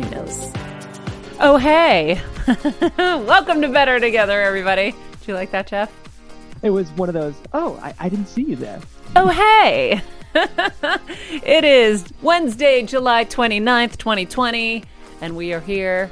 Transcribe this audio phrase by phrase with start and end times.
[0.00, 0.56] Menounos.
[1.40, 2.20] Oh, hey.
[2.98, 4.92] Welcome to Better Together, everybody.
[4.92, 5.92] Do you like that, Jeff?
[6.62, 8.80] It was one of those, oh, I, I didn't see you there.
[9.16, 10.02] Oh, hey.
[10.34, 14.84] it is Wednesday, July 29th, 2020,
[15.20, 16.10] and we are here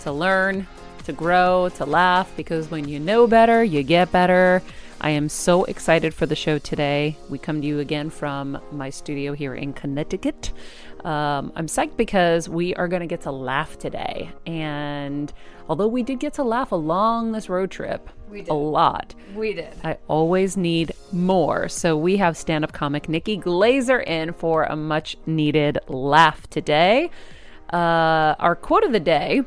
[0.00, 0.66] to learn,
[1.04, 4.62] to grow, to laugh, because when you know better, you get better.
[5.00, 7.16] I am so excited for the show today.
[7.28, 10.52] We come to you again from my studio here in Connecticut.
[11.04, 14.30] Um, I'm psyched because we are going to get to laugh today.
[14.46, 15.30] And
[15.68, 18.08] although we did get to laugh along this road trip,
[18.48, 19.14] a lot.
[19.34, 19.74] We did.
[19.84, 21.68] I always need more.
[21.68, 27.10] So we have stand up comic Nikki Glazer in for a much needed laugh today.
[27.70, 29.42] Uh, our quote of the day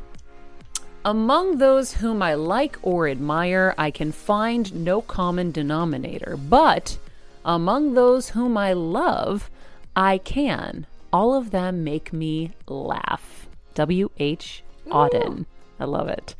[1.04, 6.38] Among those whom I like or admire, I can find no common denominator.
[6.38, 6.98] But
[7.44, 9.50] among those whom I love,
[9.96, 10.86] I can.
[11.18, 13.48] All of them make me laugh.
[13.74, 14.64] W.H.
[14.90, 15.48] Auden.
[15.80, 16.36] I love it.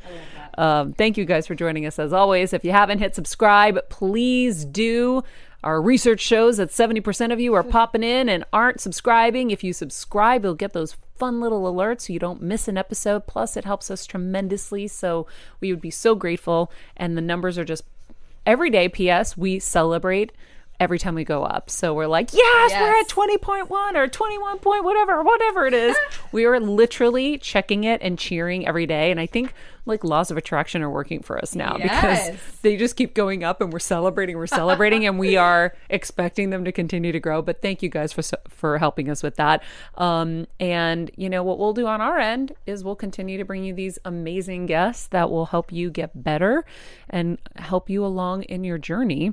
[0.56, 2.52] Um, thank you guys for joining us as always.
[2.52, 5.24] If you haven't hit subscribe, please do.
[5.64, 9.50] Our research shows that 70% of you are popping in and aren't subscribing.
[9.50, 13.26] If you subscribe, you'll get those fun little alerts so you don't miss an episode.
[13.26, 14.86] Plus, it helps us tremendously.
[14.86, 15.26] So,
[15.58, 16.70] we would be so grateful.
[16.96, 17.82] And the numbers are just
[18.46, 18.88] every day.
[18.88, 19.36] P.S.
[19.36, 20.30] We celebrate
[20.80, 21.70] every time we go up.
[21.70, 25.96] So we're like, yes, we're at 20.1 or 21 point whatever, whatever it is.
[26.32, 29.10] we are literally checking it and cheering every day.
[29.10, 29.54] And I think
[29.86, 32.30] like laws of attraction are working for us now because
[32.62, 36.64] they just keep going up and we're celebrating, we're celebrating, and we are expecting them
[36.64, 37.40] to continue to grow.
[37.42, 39.62] But thank you guys for for helping us with that.
[39.96, 43.64] Um, and you know what we'll do on our end is we'll continue to bring
[43.64, 46.64] you these amazing guests that will help you get better
[47.08, 49.32] and help you along in your journey.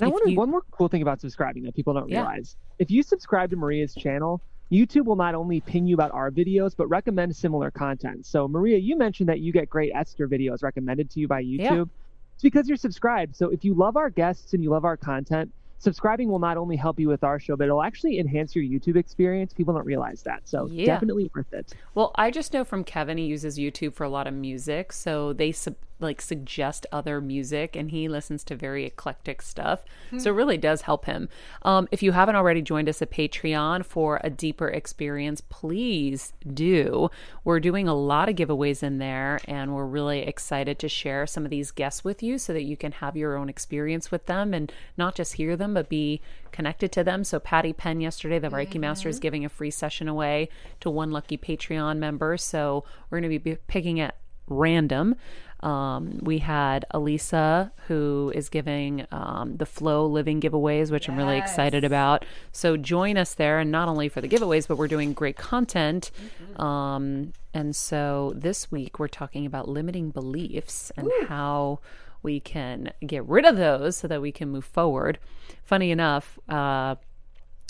[0.00, 2.20] And I wonder you- one more cool thing about subscribing that people don't Yeah.
[2.20, 2.56] realize.
[2.78, 4.40] If you subscribe to Maria's channel,
[4.70, 8.24] YouTube will not only ping you about our videos, but recommend similar content.
[8.24, 11.90] So, Maria, you mentioned that you get great Esther videos recommended to you by YouTube.
[12.34, 13.36] It's because you're subscribed.
[13.36, 16.76] So, if you love our guests and you love our content, subscribing will not only
[16.76, 19.52] help you with our show, but it'll actually enhance your YouTube experience.
[19.52, 20.48] People don't realize that.
[20.48, 20.86] So, Yeah.
[20.86, 21.74] definitely worth it.
[21.94, 25.32] Well, I just know from Kevin he uses YouTube for a lot of music, so
[25.34, 29.84] they sub- like suggest other music and he listens to very eclectic stuff.
[30.18, 31.28] So it really does help him.
[31.62, 37.10] Um, if you haven't already joined us at Patreon for a deeper experience, please do.
[37.44, 41.44] We're doing a lot of giveaways in there and we're really excited to share some
[41.44, 44.52] of these guests with you so that you can have your own experience with them
[44.52, 46.20] and not just hear them, but be
[46.52, 47.24] connected to them.
[47.24, 50.48] So Patty Penn yesterday, the Reiki Master, is giving a free session away
[50.80, 52.36] to one lucky Patreon member.
[52.36, 54.16] So we're going to be picking at
[54.48, 55.16] random.
[55.60, 61.38] Um, we had Elisa, who is giving um, the Flow Living giveaways, which I'm really
[61.38, 62.24] excited about.
[62.50, 66.10] So join us there, and not only for the giveaways, but we're doing great content.
[66.56, 71.78] Um, and so this week we're talking about limiting beliefs and how
[72.24, 75.18] we can get rid of those so that we can move forward.
[75.62, 76.96] Funny enough, uh,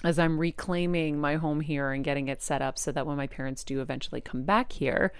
[0.04, 3.26] as I'm reclaiming my home here and getting it set up so that when my
[3.26, 5.12] parents do eventually come back here,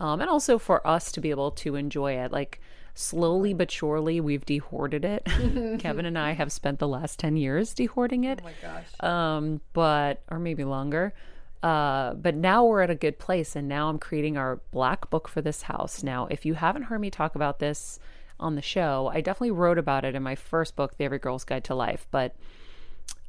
[0.00, 2.60] um, and also for us to be able to enjoy it, like
[2.94, 5.78] slowly but surely, we've dehoarded it.
[5.80, 8.40] Kevin and I have spent the last 10 years dehoarding it.
[8.42, 8.86] Oh my gosh.
[9.00, 11.14] Um, but, or maybe longer.
[11.62, 15.28] Uh, but now we're at a good place, and now I'm creating our black book
[15.28, 16.02] for this house.
[16.02, 17.98] Now, if you haven't heard me talk about this
[18.38, 21.44] on the show, I definitely wrote about it in my first book, The Every Girl's
[21.44, 22.06] Guide to Life.
[22.10, 22.34] But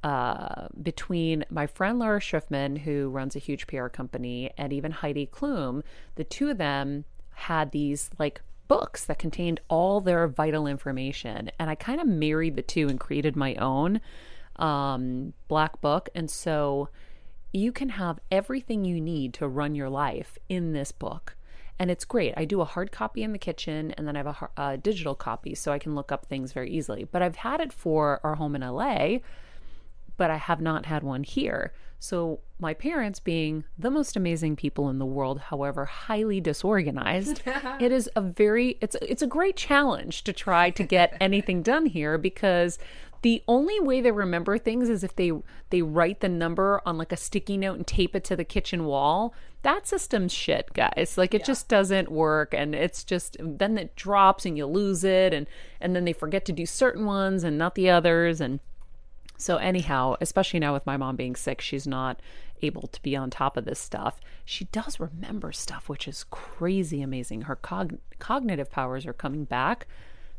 [0.04, 5.28] uh, between my friend Laura Schiffman, who runs a huge PR company, and even Heidi
[5.28, 5.84] Klum,
[6.16, 11.52] the two of them had these like books that contained all their vital information.
[11.60, 14.00] And I kind of married the two and created my own
[14.56, 16.10] um, black book.
[16.16, 16.90] And so
[17.52, 21.36] you can have everything you need to run your life in this book.
[21.78, 22.34] And it's great.
[22.38, 25.16] I do a hard copy in the kitchen and then I have a, a digital
[25.16, 27.04] copy so I can look up things very easily.
[27.04, 29.18] But I've had it for our home in LA
[30.18, 31.74] but I have not had one here.
[32.00, 37.44] So, my parents, being the most amazing people in the world, however highly disorganized,
[37.80, 41.86] it is a very it's it's a great challenge to try to get anything done
[41.86, 42.80] here because
[43.22, 45.32] the only way they remember things is if they
[45.70, 48.86] they write the number on like a sticky note and tape it to the kitchen
[48.86, 49.34] wall.
[49.62, 51.20] That system's shit, guys.
[51.20, 55.36] Like it just doesn't work and it's just then it drops and you lose it
[55.36, 55.46] and
[55.80, 58.60] and then they forget to do certain ones and not the others and
[59.42, 62.20] so, anyhow, especially now with my mom being sick, she's not
[62.62, 64.22] able to be on top of this stuff.
[64.46, 67.42] She does remember stuff, which is crazy amazing.
[67.44, 69.88] Her cog- cognitive powers are coming back.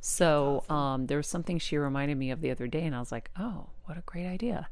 [0.00, 3.10] So, um, there was something she reminded me of the other day, and I was
[3.10, 4.68] like, oh, what a great idea.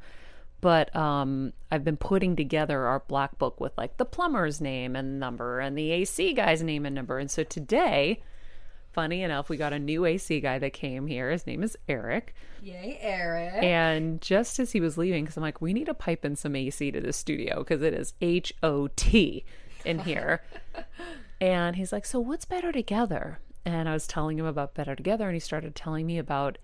[0.61, 5.19] But um, I've been putting together our black book with like the plumber's name and
[5.19, 7.17] number and the AC guy's name and number.
[7.17, 8.21] And so today,
[8.91, 11.31] funny enough, we got a new AC guy that came here.
[11.31, 12.35] His name is Eric.
[12.61, 13.63] Yay, Eric.
[13.63, 16.55] And just as he was leaving, because I'm like, we need to pipe in some
[16.55, 19.45] AC to the studio because it is H O T
[19.85, 20.43] in here.
[21.41, 23.39] and he's like, So what's better together?
[23.65, 26.57] And I was telling him about Better Together, and he started telling me about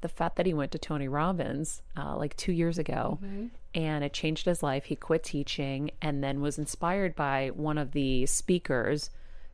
[0.00, 3.18] the fact that he went to Tony Robbins uh, like two years ago
[3.74, 4.86] and it changed his life.
[4.86, 9.10] He quit teaching and then was inspired by one of the speakers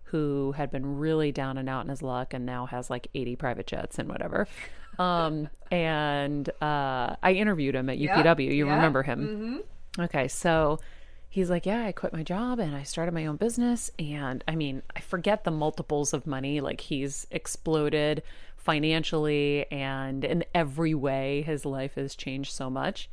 [0.07, 3.37] who had been really down and out in his luck and now has like 80
[3.37, 4.47] private jets and whatever.
[4.99, 8.55] Um, and uh, I interviewed him at UPW.
[8.55, 8.77] You yeah.
[8.77, 9.63] remember him?
[9.99, 10.79] Okay, so
[11.29, 13.91] he's like, Yeah, I quit my job and I started my own business.
[13.99, 16.63] And I mean, I forget the multiples of money.
[16.63, 18.23] Like, he's exploded
[18.57, 21.43] financially and in every way.
[21.43, 23.11] His life has changed so much.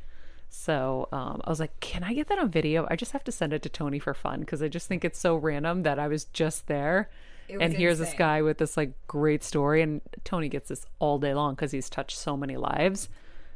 [0.55, 2.87] So um, I was like, Can I get that on video?
[2.89, 5.19] I just have to send it to Tony for fun because I just think it's
[5.19, 7.09] so random that I was just there.
[7.47, 10.85] It And was here's this guy with this like great story, and Tony gets this
[10.99, 13.09] all day long because he's touched so many lives.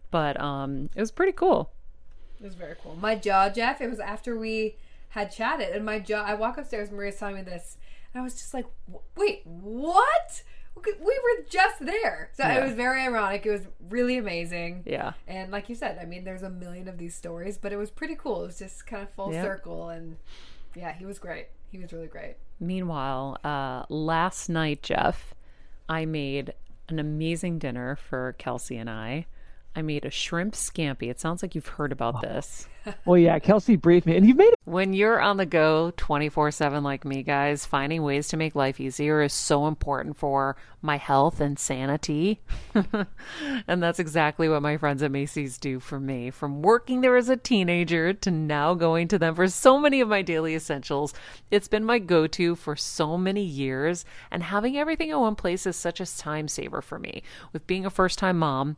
[0.09, 1.71] But um, it was pretty cool.
[2.41, 2.95] It was very cool.
[2.95, 4.75] My jaw, Jeff, it was after we
[5.09, 7.77] had chatted, and my jaw, I walk upstairs, Maria's telling me this,
[8.13, 8.65] and I was just like,
[9.15, 10.43] wait, what?
[10.85, 12.29] We were just there.
[12.33, 12.59] So Yeah.
[12.59, 13.45] it was very ironic.
[13.45, 14.83] It was really amazing.
[14.85, 15.13] Yeah.
[15.27, 17.89] And like you said, I mean, there's a million of these stories, but it was
[17.91, 18.43] pretty cool.
[18.43, 19.43] It was just kind of full Yeah.
[19.43, 20.17] circle, and
[20.75, 21.47] yeah, he was great.
[21.71, 22.35] He was really great.
[22.59, 25.33] Meanwhile, uh, last night, Jeff,
[25.89, 26.53] I made
[26.89, 29.25] an amazing dinner for Kelsey and I.
[29.77, 31.03] I made a shrimp scampi.
[31.03, 32.67] It sounds like you've heard about this.
[33.05, 34.59] Well, yeah, Kelsey briefed me, and you've made it.
[34.65, 38.79] When you're on the go 24 7 like me, guys, finding ways to make life
[38.79, 42.41] easier is so important for my health and sanity.
[43.67, 46.31] and that's exactly what my friends at Macy's do for me.
[46.31, 50.09] From working there as a teenager to now going to them for so many of
[50.09, 51.13] my daily essentials,
[51.51, 54.05] it's been my go to for so many years.
[54.31, 57.21] And having everything in one place is such a time saver for me.
[57.53, 58.77] With being a first time mom,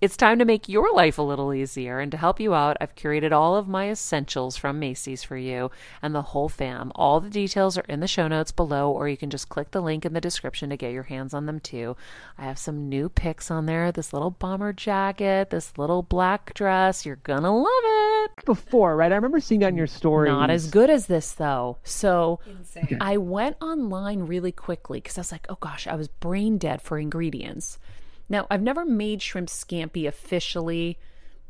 [0.00, 2.00] it's time to make your life a little easier.
[2.00, 5.70] And to help you out, I've curated all of my essentials from Macy's for you
[6.02, 6.92] and the whole fam.
[6.94, 9.80] All the details are in the show notes below, or you can just click the
[9.80, 11.96] link in the description to get your hands on them too.
[12.36, 17.06] I have some new picks on there this little bomber jacket, this little black dress.
[17.06, 18.44] You're gonna love it.
[18.44, 19.12] Before, right?
[19.12, 20.28] I remember seeing on your story.
[20.28, 21.78] Not as good as this, though.
[21.84, 22.98] So Insane.
[23.00, 26.82] I went online really quickly because I was like, oh gosh, I was brain dead
[26.82, 27.78] for ingredients.
[28.28, 30.98] Now, I've never made shrimp scampi officially,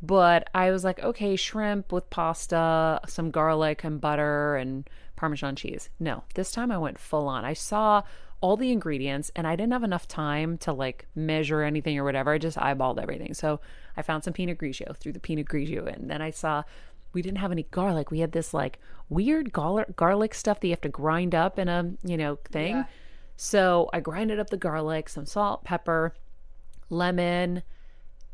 [0.01, 5.89] but I was like, okay, shrimp with pasta, some garlic and butter and Parmesan cheese.
[5.99, 7.43] No, this time I went full on.
[7.43, 8.03] I saw
[8.39, 12.31] all the ingredients and I didn't have enough time to like measure anything or whatever.
[12.31, 13.33] I just eyeballed everything.
[13.33, 13.59] So
[13.95, 16.07] I found some Pinot Grigio, threw the Pinot Grigio in.
[16.07, 16.63] Then I saw
[17.13, 18.11] we didn't have any garlic.
[18.11, 18.79] We had this like
[19.09, 22.75] weird garlic garlic stuff that you have to grind up in a, you know, thing.
[22.75, 22.83] Yeah.
[23.37, 26.13] So I grinded up the garlic, some salt, pepper,
[26.89, 27.63] lemon,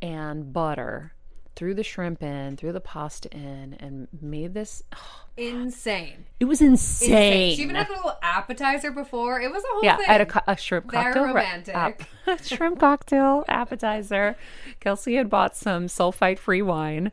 [0.02, 1.14] and butter.
[1.56, 4.82] Threw the shrimp in, threw the pasta in, and made this.
[5.38, 6.26] Insane.
[6.40, 7.56] It was insane.
[7.56, 9.40] She even had a little appetizer before.
[9.42, 10.06] It was a whole yeah, thing.
[10.08, 11.24] I had a, co- a shrimp Very cocktail.
[11.24, 11.76] ra- romantic.
[11.76, 14.36] app- shrimp cocktail appetizer.
[14.80, 17.12] Kelsey had bought some sulfite free wine.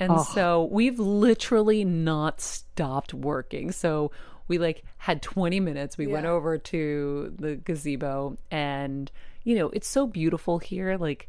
[0.00, 0.22] And Oh.
[0.34, 3.70] so we've literally not stopped working.
[3.70, 4.10] So
[4.48, 5.96] we like had 20 minutes.
[5.98, 9.12] We went over to the gazebo and
[9.44, 10.96] you know, it's so beautiful here.
[10.96, 11.28] Like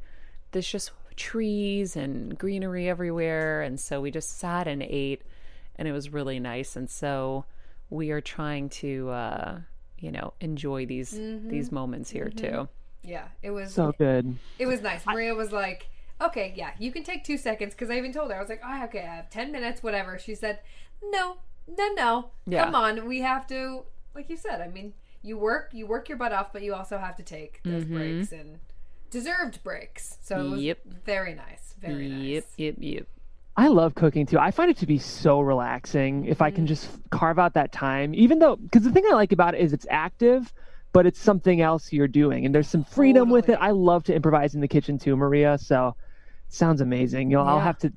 [0.52, 3.62] there's just trees and greenery everywhere.
[3.62, 5.22] And so we just sat and ate
[5.76, 6.76] and it was really nice.
[6.76, 7.46] And so
[7.90, 9.60] we are trying to uh,
[10.00, 11.50] you know, enjoy these Mm-hmm.
[11.50, 12.68] these moments here too.
[13.04, 13.74] yeah, it was.
[13.74, 14.38] So good.
[14.60, 15.06] It was nice.
[15.06, 15.90] Maria was like,
[16.20, 18.62] "Okay, yeah, you can take two seconds." Because I even told her, I was like,
[18.66, 20.60] "Oh, okay, I have ten minutes, whatever." She said,
[21.04, 21.38] "No,
[21.68, 22.32] no, no.
[22.48, 22.66] Yeah.
[22.66, 23.84] Come on, we have to."
[24.16, 26.98] Like you said, I mean, you work, you work your butt off, but you also
[26.98, 27.96] have to take those mm-hmm.
[27.96, 28.60] breaks and
[29.10, 30.18] deserved breaks.
[30.22, 30.80] So it was Yep.
[31.06, 32.24] very nice, very nice.
[32.24, 33.08] Yep, yep, yep.
[33.58, 34.40] I love cooking too.
[34.40, 36.68] I find it to be so relaxing if I can mm-hmm.
[36.68, 38.16] just carve out that time.
[38.16, 40.54] Even though, because the thing I like about it is it's active,
[40.94, 43.58] but it's something else you're doing, and there's some freedom with it.
[43.62, 45.58] I love to improvise in the kitchen too, Maria.
[45.58, 45.96] So,
[46.50, 47.32] sounds amazing.
[47.32, 47.94] You know, I'll have to.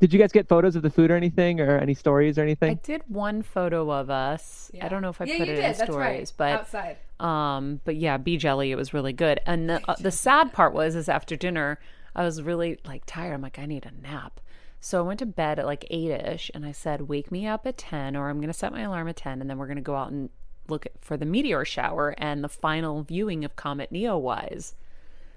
[0.00, 2.70] Did you guys get photos of the food or anything, or any stories or anything?
[2.70, 4.70] I did one photo of us.
[4.80, 5.64] I don't know if I yeah, put you it did.
[5.64, 6.32] in That's stories, right.
[6.38, 6.96] but outside.
[7.20, 8.72] um, but yeah, bee jelly.
[8.72, 9.40] It was really good.
[9.44, 11.78] And the, uh, the sad part was, is after dinner,
[12.16, 13.34] I was really like tired.
[13.34, 14.40] I'm like, I need a nap.
[14.80, 17.66] So I went to bed at like eight ish, and I said, "Wake me up
[17.66, 19.96] at ten, or I'm gonna set my alarm at ten, and then we're gonna go
[19.96, 20.30] out and
[20.66, 24.72] look at, for the meteor shower and the final viewing of Comet Neowise."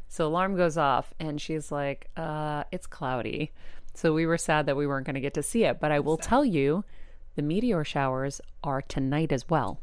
[0.08, 3.52] So alarm goes off, and she's like, "Uh, it's cloudy."
[3.94, 6.00] So we were sad that we weren't going to get to see it, but I
[6.00, 6.84] will tell you,
[7.36, 9.80] the meteor showers are tonight as well.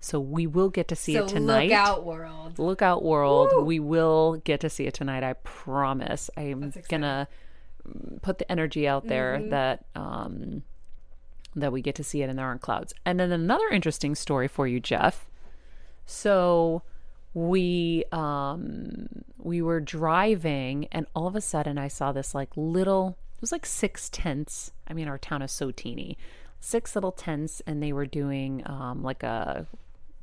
[0.00, 1.68] So we will get to see So it tonight.
[1.70, 2.58] look out, world.
[2.58, 3.50] Look out, world.
[3.52, 3.62] Woo!
[3.62, 5.22] We will get to see it tonight.
[5.22, 6.28] I promise.
[6.36, 7.28] I'm gonna
[8.20, 9.50] put the energy out there Mm-hmm.
[9.50, 10.62] that um
[11.54, 12.94] that we get to see it and there aren't clouds.
[13.04, 15.26] And then another interesting story for you, Jeff.
[16.06, 16.82] So
[17.34, 19.06] we um
[19.38, 23.52] we were driving and all of a sudden I saw this like little it was
[23.52, 24.72] like six tents.
[24.88, 26.16] I mean our town is so teeny.
[26.60, 29.66] Six little tents and they were doing um like a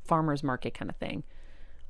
[0.04, 1.22] farmers market kind of thing.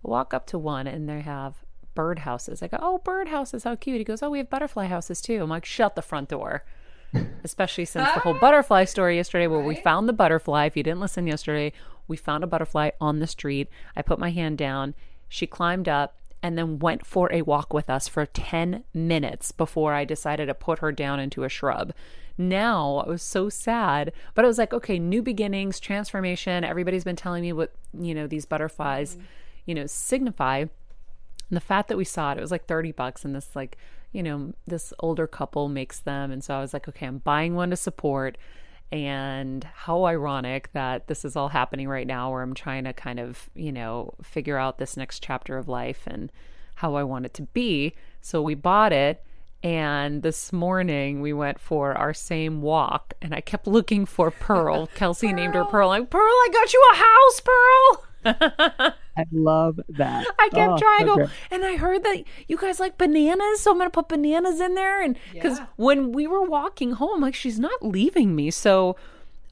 [0.02, 2.62] Walk up to one and they have bird houses.
[2.62, 3.98] I go, Oh, bird houses, how cute.
[3.98, 5.42] He goes, Oh, we have butterfly houses too.
[5.42, 6.64] I'm like, shut the front door.
[7.44, 10.66] Especially since the whole butterfly story yesterday, where we found the butterfly.
[10.66, 11.72] If you didn't listen yesterday,
[12.06, 13.68] we found a butterfly on the street.
[13.96, 14.94] I put my hand down.
[15.28, 19.92] She climbed up and then went for a walk with us for 10 minutes before
[19.94, 21.92] I decided to put her down into a shrub.
[22.38, 26.64] Now I was so sad, but I was like, okay, new beginnings, transformation.
[26.64, 29.18] Everybody's been telling me what, you know, these butterflies,
[29.66, 30.58] you know, signify.
[30.60, 30.70] And
[31.50, 33.24] the fact that we saw it, it was like 30 bucks.
[33.24, 33.76] And this, like,
[34.12, 36.30] you know, this older couple makes them.
[36.30, 38.38] And so I was like, okay, I'm buying one to support.
[38.92, 43.20] And how ironic that this is all happening right now, where I'm trying to kind
[43.20, 46.32] of, you know, figure out this next chapter of life and
[46.76, 47.94] how I want it to be.
[48.20, 49.22] So we bought it.
[49.62, 54.86] And this morning we went for our same walk, and I kept looking for Pearl.
[54.94, 55.88] Kelsey named her Pearl.
[55.88, 58.94] Like, Pearl, I got you a house, Pearl.
[59.20, 60.26] I love that.
[60.38, 63.60] I kept Oh, trying to so go, and I heard that you guys like bananas,
[63.60, 65.02] so I'm gonna put bananas in there.
[65.02, 65.66] And because Yeah.
[65.76, 68.96] when we were walking home, like she's not leaving me, so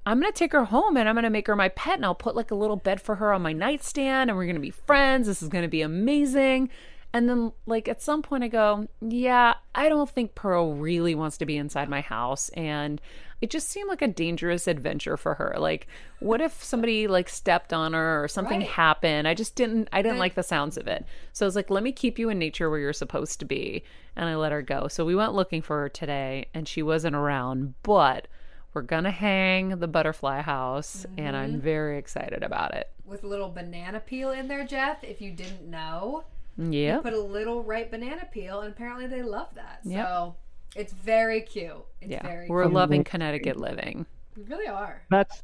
[0.06, 2.04] I'm going to take her home and I'm going to make her my pet and
[2.06, 4.60] I'll put like a little bed for her on my nightstand and we're going to
[4.60, 5.26] be friends.
[5.26, 6.70] This is going to be amazing.
[7.12, 11.38] And then, like, at some point, I go, Yeah, I don't think Pearl really wants
[11.38, 12.50] to be inside my house.
[12.50, 13.00] And
[13.40, 15.54] it just seemed like a dangerous adventure for her.
[15.58, 15.86] Like,
[16.18, 18.68] what if somebody like stepped on her or something Right.
[18.68, 19.28] happened?
[19.28, 21.06] I just didn't, I didn't like the sounds of it.
[21.32, 23.84] So I was like, Let me keep you in nature where you're supposed to be.
[24.14, 24.88] And I let her go.
[24.88, 28.28] So we went looking for her today and she wasn't around, but
[28.74, 31.60] we're gonna hang the butterfly house and I'm mm-hmm.
[31.60, 32.90] very excited about it.
[33.06, 35.02] With a little banana peel in there, Jeff.
[35.02, 36.24] If you didn't know,
[36.58, 36.98] Yeah.
[36.98, 39.80] put a little ripe banana peel, and apparently they love that.
[39.84, 40.06] Yep.
[40.06, 40.36] So
[40.76, 41.72] it's very cute.
[42.00, 42.22] It's Yeah.
[42.22, 42.74] very We're cute.
[42.74, 44.04] loving Connecticut living.
[44.36, 45.02] We really are.
[45.10, 45.42] That's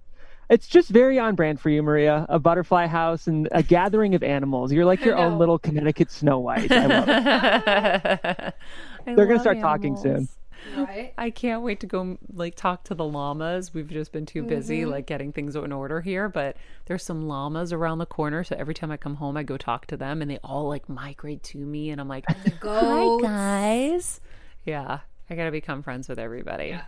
[0.51, 2.27] it's just very on brand for you, Maria.
[2.29, 4.73] A butterfly house and a gathering of animals.
[4.73, 6.71] You're like your own little Connecticut Snow White.
[6.71, 8.55] I love it.
[9.07, 10.29] They're They're gonna start talking soon.
[10.77, 11.13] Right?
[11.19, 13.75] I can't wait to go like talk to the llamas.
[13.75, 14.91] We've just been too busy Mm-hmm.
[14.91, 16.57] like getting things in order here, but
[16.87, 19.87] there's some llamas around the corner, so every time I come home I go talk
[19.89, 22.25] to them and they all like migrate to me and I'm like,
[22.63, 24.21] "Hi guys."
[24.65, 26.69] Yeah, I got to become friends with everybody.
[26.69, 26.85] Yeah.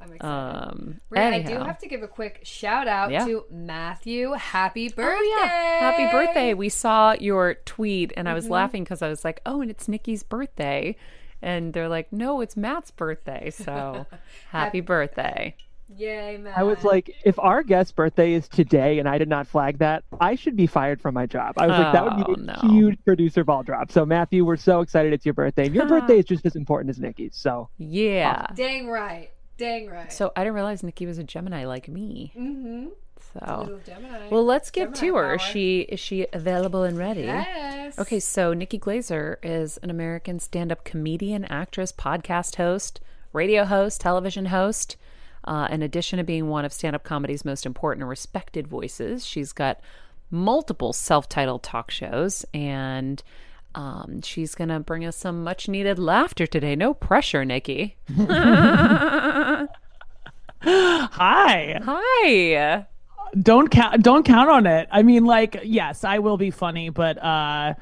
[0.00, 0.68] I'm excited.
[0.68, 3.24] Um Right, I do have to give a quick shout out Yeah.
[3.24, 4.32] to Matthew.
[4.32, 5.16] Happy birthday!
[5.16, 6.52] Oh yeah, happy birthday.
[6.54, 8.36] We saw your tweet and I Mm-hmm.
[8.36, 10.96] was laughing cuz I was like, "Oh, and it's Nikki's birthday."
[11.42, 14.06] And they're like, "No, it's Matt's birthday." So,
[14.50, 15.54] happy birthday.
[15.96, 16.58] Yay, Matt!
[16.58, 20.02] I was like, if our guest's birthday is today and I did not flag that,
[20.20, 21.54] I should be fired from my job.
[21.58, 22.54] I was like, that would Oh, be a no.
[22.68, 23.92] huge producer ball drop.
[23.92, 25.66] So Matthew, we're so excited it's your birthday.
[25.66, 27.36] And your birthday is just as important as Nikki's.
[27.36, 28.46] So Yeah.
[28.56, 30.12] dang right, dang right.
[30.12, 32.32] So I didn't realize Nikki was a Gemini like me.
[32.36, 32.86] mm-hmm.
[33.32, 33.80] So
[34.30, 35.34] well, let's get Gemini to her.
[35.34, 37.22] Is she is she available and ready?
[37.22, 37.98] yes.
[37.98, 43.00] Okay, so Nikki Glazer is an American stand-up comedian, actress, podcast host,
[43.32, 44.96] radio host, television host.
[45.44, 49.52] Uh, in addition to being one of stand-up comedy's most important and respected voices, she's
[49.52, 49.80] got
[50.30, 53.22] multiple self-titled talk shows, and
[53.76, 56.74] um, she's gonna bring us some much-needed laughter today.
[56.74, 57.96] No pressure, Nikki.
[58.18, 59.68] Hi.
[61.84, 62.86] Hi.
[63.40, 64.88] Don't count don't count on it.
[64.90, 67.74] I mean like yes, I will be funny, but uh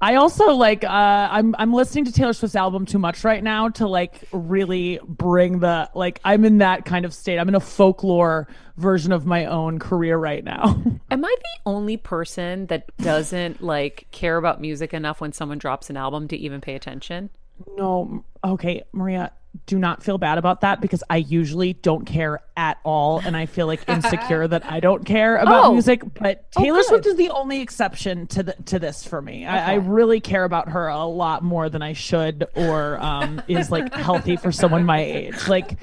[0.00, 0.88] I also like uh
[1.30, 5.58] I'm I'm listening to Taylor Swift's album too much right now to like really bring
[5.60, 7.38] the like I'm in that kind of state.
[7.38, 10.80] I'm in a folklore version of my own career right now.
[11.10, 15.90] Am I the only person that doesn't like care about music enough when someone drops
[15.90, 17.30] an album to even pay attention?
[17.76, 19.32] no, okay, Maria,
[19.66, 23.46] do not feel bad about that because I usually don't care at all and I
[23.46, 25.72] feel like insecure that I don't care about Oh.
[25.72, 26.86] music, but Taylor good.
[26.86, 29.46] Swift is the only exception to the, to this for me.
[29.46, 33.70] I, I really care about her a lot more than I should or um, is
[33.70, 35.48] like healthy for someone my age.
[35.48, 35.76] Like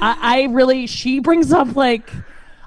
[0.00, 2.10] I, I really she brings up like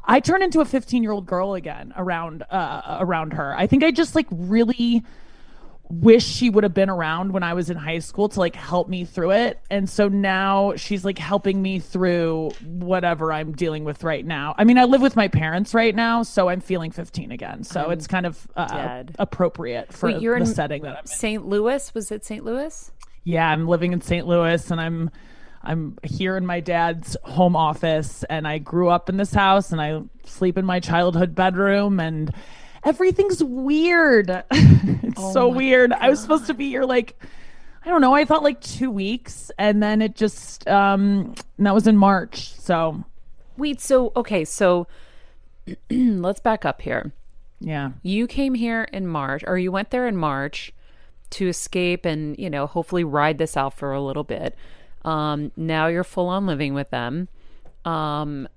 [0.06, 3.56] I turn into a 15 year old girl again around uh, around her.
[3.58, 5.04] I think I just like really
[5.90, 8.90] wish she would have been around when I was in high school to like help
[8.90, 9.60] me through it.
[9.70, 14.56] And so now she's like helping me through whatever I'm dealing with right now.
[14.58, 17.64] I mean, I live with my parents right now, so I'm feeling 15 again.
[17.64, 21.08] So it's kind of uh, appropriate for Wait, you're the in setting that I'm in.
[21.08, 21.46] St.
[21.46, 21.94] Louis?
[21.94, 22.44] Was it St.
[22.44, 22.92] Louis?
[23.24, 24.26] Yeah, I'm living in St.
[24.28, 25.12] Louis and I'm
[25.68, 29.82] I'm here in my dad's home office and I grew up in this house and
[29.82, 32.32] I sleep in my childhood bedroom and
[32.86, 34.30] everything's weird.
[34.52, 35.92] it's Oh so weird.
[35.92, 37.22] I was supposed to be here like
[37.86, 41.74] I don't know, I thought like 2 weeks and then it just um and that
[41.74, 42.52] was in March.
[42.54, 43.04] So,
[43.58, 44.88] Wait, so okay, so
[45.90, 47.12] let's back up here.
[47.60, 47.92] yeah.
[48.04, 50.72] You came here in March, or you went there in March
[51.32, 54.56] to escape and, you know, hopefully ride this out for a little bit.
[55.04, 57.30] Um, now you're full on living with them.
[57.84, 58.48] Um,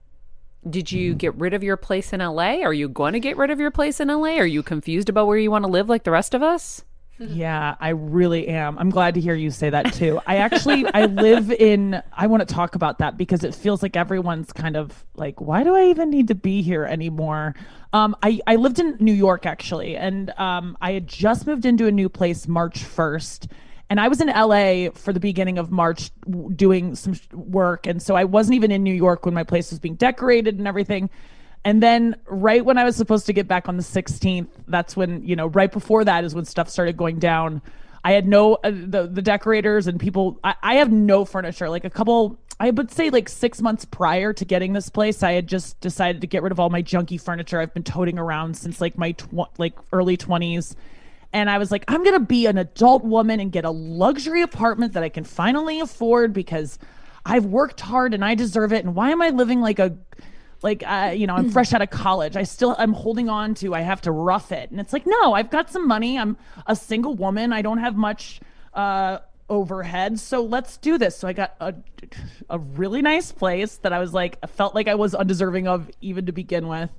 [0.70, 2.60] did you get rid of your place in LA?
[2.62, 4.36] Are you going to get rid of your place in LA?
[4.36, 6.82] Are you confused about where you want to live like the rest of us?
[7.20, 8.78] Yeah, I really am.
[8.78, 10.20] I'm glad to hear you say that too.
[10.24, 13.96] I actually I live in I want to talk about that because it feels like
[13.96, 17.56] everyone's kind of like why do I even need to be here anymore?
[17.92, 21.88] Um I I lived in New York actually and um I had just moved into
[21.88, 23.50] a new place March 1st
[23.90, 26.10] and I was in LA for the beginning of March
[26.54, 29.78] doing some work and so I wasn't even in New York when my place was
[29.78, 31.10] being decorated and everything.
[31.64, 35.24] And then right when I was supposed to get back on the 16th, that's when,
[35.24, 37.62] you know, right before that is when stuff started going down.
[38.04, 41.68] I had no uh, the the decorators and people I, I have no furniture.
[41.68, 45.32] Like a couple I would say like 6 months prior to getting this place, I
[45.32, 48.56] had just decided to get rid of all my junky furniture I've been toting around
[48.56, 50.74] since like my tw- like early 20s.
[51.32, 54.42] And I was like, I'm going to be an adult woman and get a luxury
[54.42, 56.78] apartment that I can finally afford because
[57.24, 58.84] I've worked hard and I deserve it.
[58.84, 59.96] And why am I living like a
[60.62, 62.36] like I, you know i'm fresh out of college.
[62.36, 64.70] I still i'm holding on to i have to rough it.
[64.70, 66.18] And it's like no i've got some money.
[66.18, 66.36] I'm
[66.66, 67.52] a single woman.
[67.52, 68.40] I don't have much
[68.74, 70.18] uh overhead.
[70.18, 71.16] So let's do this.
[71.16, 71.74] So i got a,
[72.50, 75.90] a really nice place that i was like I felt like i was undeserving of
[76.00, 76.90] even to begin with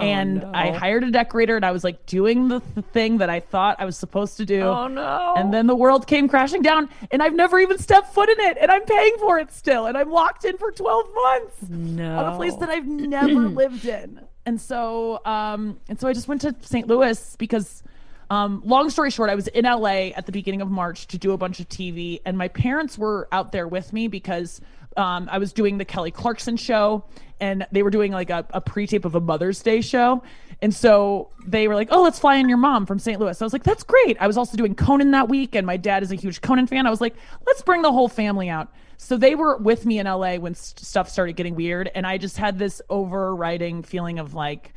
[0.00, 0.50] and no.
[0.54, 3.76] i hired a decorator and i was like doing the, the thing that i thought
[3.78, 5.34] i was supposed to do Oh no.
[5.36, 8.58] and then the world came crashing down, and I've never even stepped foot in it,
[8.60, 12.18] and I'm paying for it still, and I'm locked in for 12 months no.
[12.18, 14.20] on a place that I've never lived in.
[14.46, 16.86] And so, um, and so I just went to St.
[16.86, 17.82] Louis because,
[18.30, 21.32] um, long story short, I was in LA at the beginning of March to do
[21.32, 24.60] a bunch of TV, and my parents were out there with me because
[24.96, 27.04] um, I was doing the Kelly Clarkson show,
[27.40, 30.22] and they were doing like a, a pre-tape of a Mother's Day show.
[30.62, 33.18] And so they were like, "Oh, let's fly in your mom from St.
[33.18, 35.76] Louis." I was like, "That's great." I was also doing Conan that week, and my
[35.78, 36.86] dad is a huge Conan fan.
[36.86, 37.14] I was like,
[37.46, 40.84] "Let's bring the whole family out." So they were with me in LA when st-
[40.84, 44.74] stuff started getting weird, and I just had this overriding feeling of like,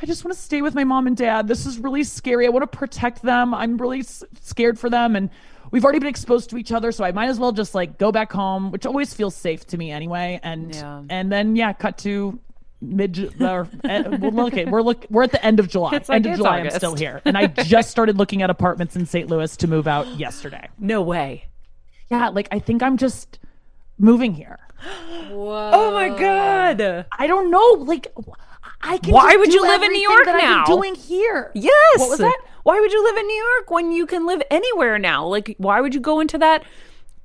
[0.00, 1.48] I just want to stay with my mom and dad.
[1.48, 2.46] This is really scary.
[2.46, 3.52] I want to protect them.
[3.52, 5.28] I'm really s- scared for them, and
[5.70, 8.10] we've already been exposed to each other, so I might as well just like go
[8.12, 10.40] back home, which always feels safe to me anyway.
[10.42, 11.02] And Yeah.
[11.10, 12.38] and then yeah, cut to
[12.82, 16.16] mid or uh, well, okay we're look we're at the end of july It's like
[16.16, 16.74] end of july August.
[16.74, 19.88] i'm still here and i just started looking at apartments in st louis to move
[19.88, 21.46] out yesterday no way.
[22.10, 23.38] yeah like i think i'm just
[23.98, 24.58] moving here
[25.30, 25.70] Whoa.
[25.72, 27.06] Oh my god.
[27.18, 28.08] i don't know like
[28.82, 30.64] i can Why would you live in New York that I've been now?
[30.66, 31.98] doing here Yes.
[31.98, 32.38] What was that?
[32.66, 35.24] Why would you live in New York when you can live anywhere now?
[35.24, 36.64] Like, why would you go into that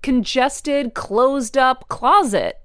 [0.03, 2.59] congested, closed up closet?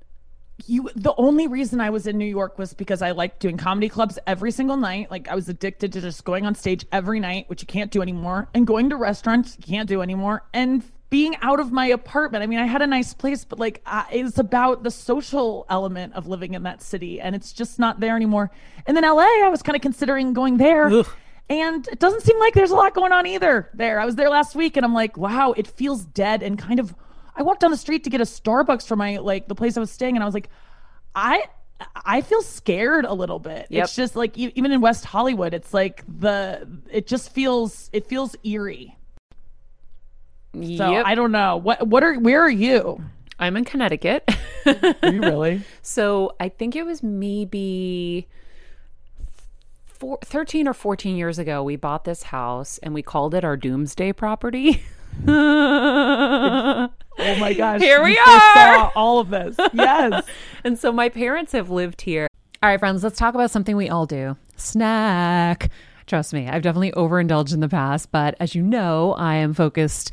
[0.66, 3.88] you the only reason I was in New York was because I liked doing comedy
[3.88, 5.10] clubs every single night.
[5.10, 8.02] Like I was addicted to just going on stage every night, which you can't do
[8.02, 12.42] anymore, and going to restaurants you can't do anymore, and being out of my apartment.
[12.42, 16.12] I mean, I had a nice place, but like I, it's about the social element
[16.12, 18.50] of living in that city, and it's just not there anymore.
[18.86, 20.90] And then LA, I was kind of considering going there.
[21.48, 24.00] And it doesn't seem like there's a lot going on either there.
[24.00, 26.94] I was there last week and I'm like, wow, it feels dead and kind of
[27.36, 29.80] I walked down the street to get a Starbucks for my like the place I
[29.80, 30.48] was staying and I was like,
[31.14, 31.44] I
[31.94, 33.66] I feel scared a little bit.
[33.70, 33.84] Yep.
[33.84, 38.06] It's just like e- even in West Hollywood, it's like the it just feels it
[38.06, 38.96] feels eerie.
[40.54, 41.04] So yep.
[41.06, 41.58] I don't know.
[41.58, 43.02] What what are where are you?
[43.38, 44.24] I'm in Connecticut.
[44.66, 45.60] Are you really?
[45.82, 48.28] So I think it was maybe
[49.98, 53.56] four, 13 or 14 years ago, we bought this house and we called it our
[53.56, 54.82] doomsday property.
[55.28, 57.80] oh my gosh.
[57.80, 58.92] Here we are.
[58.94, 59.56] all of this.
[59.72, 60.24] Yes.
[60.64, 62.28] and so my parents have lived here.
[62.62, 65.70] All right, friends, let's talk about something we all do snack.
[66.06, 70.12] Trust me, I've definitely overindulged in the past, but as you know, I am focused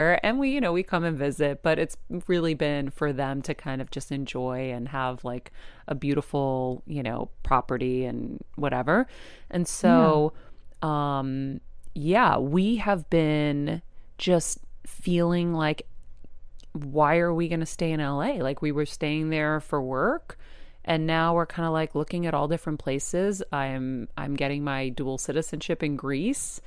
[0.00, 3.54] and we you know we come and visit but it's really been for them to
[3.54, 5.52] kind of just enjoy and have like
[5.88, 9.06] a beautiful you know property and whatever.
[9.50, 10.32] And so
[10.82, 11.18] yeah.
[11.20, 11.60] um
[11.94, 13.82] yeah we have been
[14.18, 15.86] just feeling like
[16.72, 20.38] why are we going to stay in LA like we were staying there for work
[20.84, 23.42] and now we're kind of like looking at all different places.
[23.52, 26.60] I'm i'm getting my dual citizenship in Greece.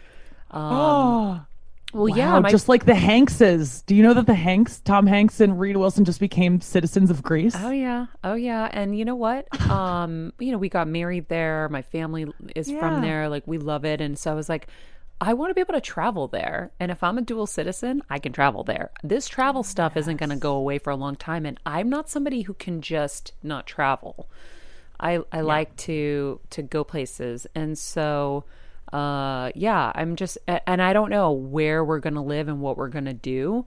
[0.52, 1.46] Um, oh
[1.94, 2.50] well, wow, yeah, my...
[2.50, 3.86] just like the Hankses.
[3.86, 7.24] Do you know that the Hanks, Tom Hanks and Rita Wilson, just became citizens of
[7.24, 7.56] Greece?
[7.58, 8.70] Oh yeah, oh yeah.
[8.72, 9.48] And you know what?
[9.70, 11.68] um, you know, we got married there.
[11.70, 12.80] My family is Yeah.
[12.80, 13.30] from there.
[13.30, 14.02] Like we love it.
[14.02, 14.68] And so I was like,
[15.22, 16.72] I want to be able to travel there.
[16.80, 18.92] And if I'm a dual citizen, I can travel there.
[19.04, 21.46] This travel stuff isn't going to go away for a long time.
[21.46, 24.30] And I'm not somebody who can just not travel.
[25.00, 27.48] I I like to to go places.
[27.56, 28.46] And so
[28.94, 32.90] uh yeah i'm just and i don't know where we're gonna live and what we're
[32.90, 33.66] gonna do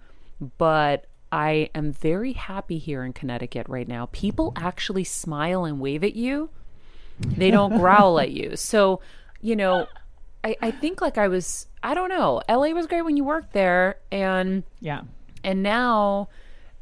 [0.59, 6.03] but i am very happy here in connecticut right now people actually smile and wave
[6.03, 6.51] at you
[7.21, 9.01] they don't growl at you so
[9.41, 9.87] you know
[10.45, 12.43] I, I think like I was I don't know.
[12.49, 15.03] LA was great when you worked there and Yeah.
[15.45, 16.29] and now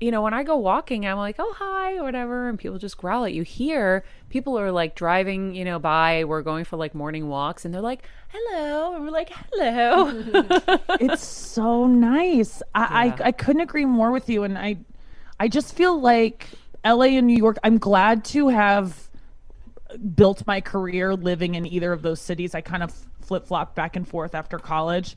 [0.01, 2.97] you know when I go walking I'm like, "Oh, hi" or whatever and people just
[2.97, 3.43] growl at you.
[3.43, 7.73] Here, people are like driving, you know, by, we're going for like morning walks and
[7.75, 10.09] they're like, "Hello." And we're like, "Hello."
[11.01, 12.63] it's so nice.
[12.75, 13.17] I, Yeah.
[13.23, 14.79] I I couldn't agree more with you, and I
[15.39, 16.49] I just feel like
[16.83, 17.17] L.A.
[17.17, 17.59] and New York.
[17.63, 19.09] I'm glad to have
[20.15, 22.55] built my career living in either of those cities.
[22.55, 25.17] I kind of flip flopped back and forth after college.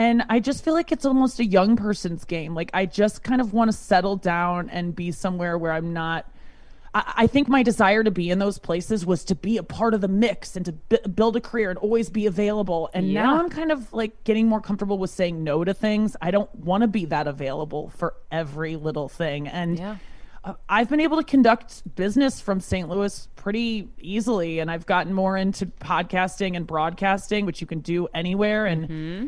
[0.00, 2.54] And I just feel like it's almost a young person's game.
[2.54, 6.26] Like I just kind of want to settle down and be somewhere where I'm not
[6.94, 9.92] I, I think my desire to be in those places was to be a part
[9.92, 12.88] of the mix and to b- build a career and always be available.
[12.94, 16.16] And now I'm kind of like getting more comfortable with saying no to things.
[16.22, 19.48] I don't want to be that available for every little thing.
[19.48, 19.96] And Yeah.
[20.70, 22.88] I've been able to conduct business from St.
[22.88, 28.08] Louis pretty easily, and I've gotten more into podcasting and broadcasting, which you can do
[28.14, 28.64] anywhere.
[28.64, 29.26] And mm-hmm.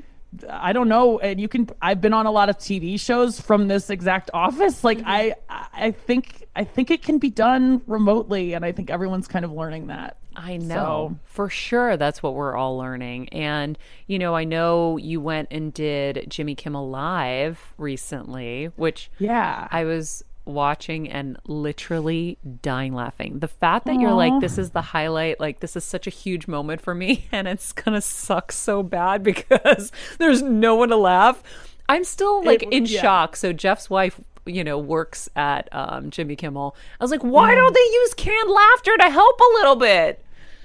[0.49, 1.69] I don't know, and you can.
[1.81, 4.83] I've been on a lot of TV shows from this exact office.
[4.83, 5.09] Like mm-hmm.
[5.09, 5.35] I,
[5.73, 9.53] I think, I think it can be done remotely, and I think everyone's kind of
[9.53, 10.17] learning that.
[10.35, 13.29] I know for sure that's what we're all learning.
[13.31, 19.69] And, you know, I know you went and did Jimmy Kimmel Live recently, which Yeah.
[19.71, 23.39] I was watching and literally dying laughing.
[23.39, 26.47] The fact that you're like, this is the highlight, like, this is such a huge
[26.49, 31.43] moment for me, and it's gonna suck so bad because there's no one to laugh.
[31.89, 33.01] I'm still like It- in yeah.
[33.03, 33.37] shock.
[33.37, 36.75] So Jeff's wife, you know, works at um, Jimmy Kimmel.
[37.01, 40.25] I was like, why don't they use canned laughter to help a little bit?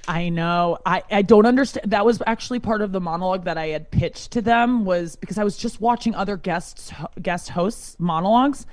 [0.10, 0.78] I know.
[0.86, 1.92] I, I don't understand.
[1.92, 5.38] That was actually part of the monologue that I had pitched to them was because
[5.38, 8.66] I was just watching other guests guest hosts monologues,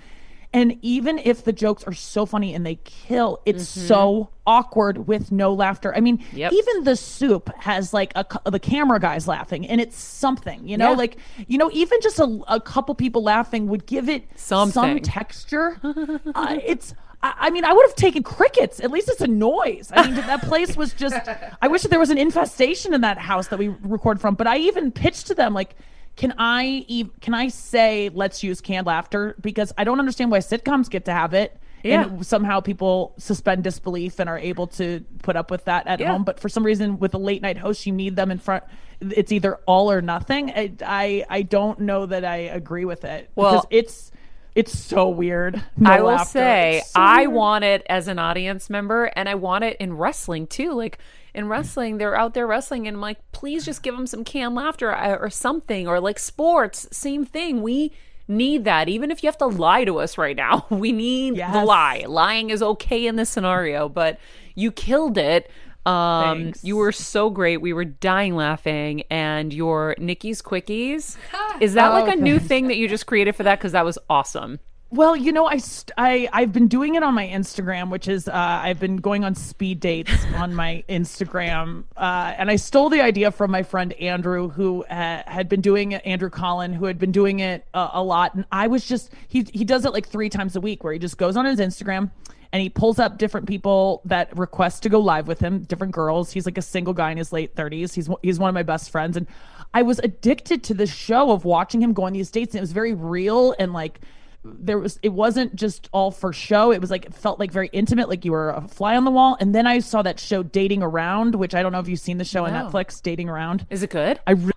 [0.54, 5.32] and even if the jokes are so funny and they kill, it's so awkward with
[5.32, 5.94] no laughter.
[5.94, 6.52] I mean, Yep.
[6.52, 10.66] even the soup has like a the camera guys laughing, and it's something.
[10.66, 10.96] You know, Yeah.
[10.96, 11.16] like
[11.48, 15.78] you know, even just a, a couple people laughing would give it some texture.
[16.34, 16.94] uh, it's.
[17.22, 18.78] I I mean, I would have taken crickets.
[18.80, 19.90] At least it's a noise.
[19.92, 21.16] I mean, that place was just.
[21.60, 24.34] I wish that there was an infestation in that house that we record from.
[24.36, 25.74] But I even pitched to them like,
[26.16, 30.38] can I ev- can I say let's use canned laughter because I don't understand why
[30.38, 31.58] sitcoms get to have it.
[31.82, 32.04] Yeah.
[32.04, 36.12] And somehow people suspend disbelief and are able to put up with that at Yeah.
[36.12, 36.24] home.
[36.24, 38.64] But for some reason, with a late night host, you need them in front.
[39.02, 40.50] It's either all or nothing.
[40.50, 44.10] I I, I don't know that I agree with it Well- because it's
[44.54, 45.60] it's so weird.
[45.76, 46.30] No I will laughter.
[46.38, 47.32] say, so I weird.
[47.32, 50.72] want it as an audience member, and I want it in wrestling too.
[50.72, 50.98] Like
[51.34, 54.54] in wrestling, they're out there wrestling, and I'm like, please just give them some canned
[54.54, 57.62] laughter uh, or something, or like sports, same thing.
[57.62, 57.92] We
[58.28, 60.66] need that, even if you have to lie to us right now.
[60.70, 62.04] We need the lie.
[62.06, 64.18] Lying is okay in this scenario, but
[64.54, 65.50] you killed it.
[65.86, 66.64] Um, Thanks.
[66.64, 67.58] you were so great.
[67.58, 71.16] We were dying laughing, and your Nikki's Quickies.
[71.60, 73.58] Is that like a new thing that you just created for that?
[73.58, 74.60] Because that was awesome.
[74.94, 78.28] Well, you know, I, st- I I've been doing it on my Instagram, which is
[78.28, 83.00] uh, I've been going on speed dates on my Instagram, uh, and I stole the
[83.00, 86.06] idea from my friend Andrew, who uh, had been doing it.
[86.06, 89.44] Andrew Collin, who had been doing it uh, a lot, and I was just he
[89.52, 92.12] he does it like three times a week, where he just goes on his Instagram
[92.52, 96.30] and he pulls up different people that request to go live with him, different girls.
[96.30, 97.94] He's like a single guy in his late thirties.
[97.94, 99.26] He's he's one of my best friends, and
[99.74, 102.62] I was addicted to the show of watching him go on these dates, and it
[102.62, 103.98] was very real and like
[104.44, 106.70] there was it wasn't just all for show.
[106.70, 109.10] It was like it felt like very intimate like you were a fly on the
[109.10, 109.36] wall.
[109.40, 112.18] And then i saw that show dating around which i don't know if you've seen
[112.18, 113.66] the show on netflix dating around.
[113.70, 114.20] Is it good?
[114.26, 114.52] i re-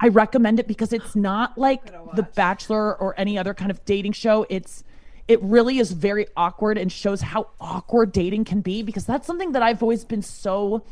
[0.00, 4.12] i recommend it because it's not like the bachelor or any other kind of dating
[4.12, 4.46] show.
[4.50, 4.84] It's
[5.26, 9.52] it really is very awkward and shows how awkward dating can be because that's something
[9.52, 10.84] that i've always been so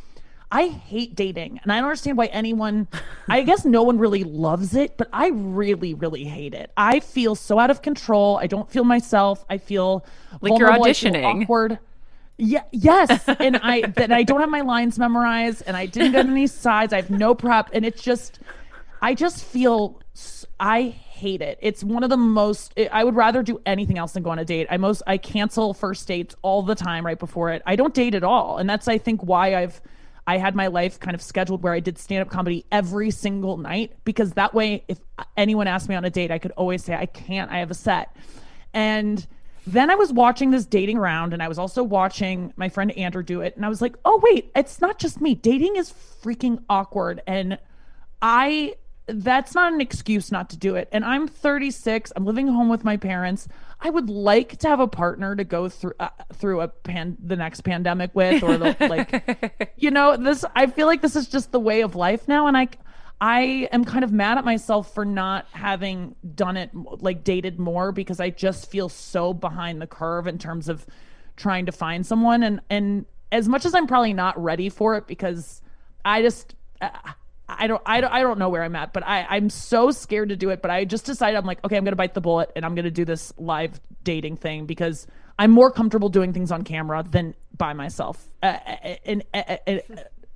[0.54, 2.86] I hate dating, and I don't understand why anyone.
[3.26, 6.70] I guess no one really loves it, but I really, really hate it.
[6.76, 8.36] I feel so out of control.
[8.36, 9.46] I don't feel myself.
[9.48, 10.04] I feel
[10.42, 10.84] Like you're vulnerable.
[10.84, 11.42] I feel auditioning.
[11.42, 11.78] awkward.
[12.36, 12.64] Yeah.
[12.70, 16.46] Yes, and I that I don't have my lines memorized, and I didn't get any
[16.46, 16.92] sides.
[16.92, 18.38] I have no prep, and it's just,
[19.00, 20.00] I just feel.
[20.60, 21.58] I hate it.
[21.62, 22.78] It's one of the most.
[22.92, 24.66] I would rather do anything else than go on a date.
[24.70, 27.62] I most I cancel first dates all the time right before it.
[27.64, 29.80] I don't date at all, and that's I think why I've
[30.26, 33.56] I had my life kind of scheduled where I did stand up comedy every single
[33.56, 34.98] night because that way, if
[35.36, 37.74] anyone asked me on a date, I could always say, I can't, I have a
[37.74, 38.14] set.
[38.72, 39.26] And
[39.66, 43.22] then I was watching this dating round and I was also watching my friend Andrew
[43.22, 43.56] do it.
[43.56, 45.34] And I was like, oh, wait, it's not just me.
[45.34, 47.20] Dating is freaking awkward.
[47.26, 47.58] And
[48.20, 50.88] I, that's not an excuse not to do it.
[50.92, 52.12] And I'm 36.
[52.14, 53.48] I'm living home with my parents.
[53.84, 57.34] I would like to have a partner to go through uh, through a pan the
[57.34, 60.44] next pandemic with, or the, like, you know, this.
[60.54, 62.68] I feel like this is just the way of life now, and I,
[63.20, 67.90] I am kind of mad at myself for not having done it like dated more
[67.90, 70.86] because I just feel so behind the curve in terms of
[71.36, 75.08] trying to find someone and and as much as I'm probably not ready for it
[75.08, 75.60] because
[76.04, 76.90] I just uh,
[77.58, 80.30] I don't, I don't, I don't know where I'm at, but I, I'm so scared
[80.30, 80.62] to do it.
[80.62, 82.90] But I just decided I'm like, okay, I'm gonna bite the bullet and I'm gonna
[82.90, 85.06] do this live dating thing because
[85.38, 88.28] I'm more comfortable doing things on camera than by myself.
[88.42, 88.58] Uh,
[89.04, 89.56] in, uh,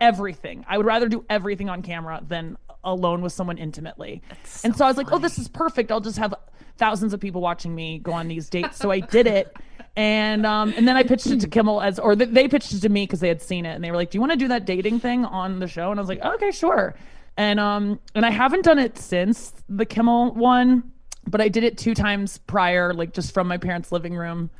[0.00, 4.22] everything, I would rather do everything on camera than alone with someone intimately.
[4.44, 5.90] So and so I was like, oh, this is perfect.
[5.90, 6.34] I'll just have
[6.78, 8.76] thousands of people watching me go on these dates.
[8.76, 9.54] So I did it.
[9.96, 12.88] And um, and then I pitched it to Kimmel as, or they pitched it to
[12.90, 14.48] me because they had seen it, and they were like, "Do you want to do
[14.48, 16.94] that dating thing on the show?" And I was like, "Okay, sure."
[17.38, 20.92] And um, and I haven't done it since the Kimmel one,
[21.26, 24.50] but I did it two times prior, like just from my parents' living room,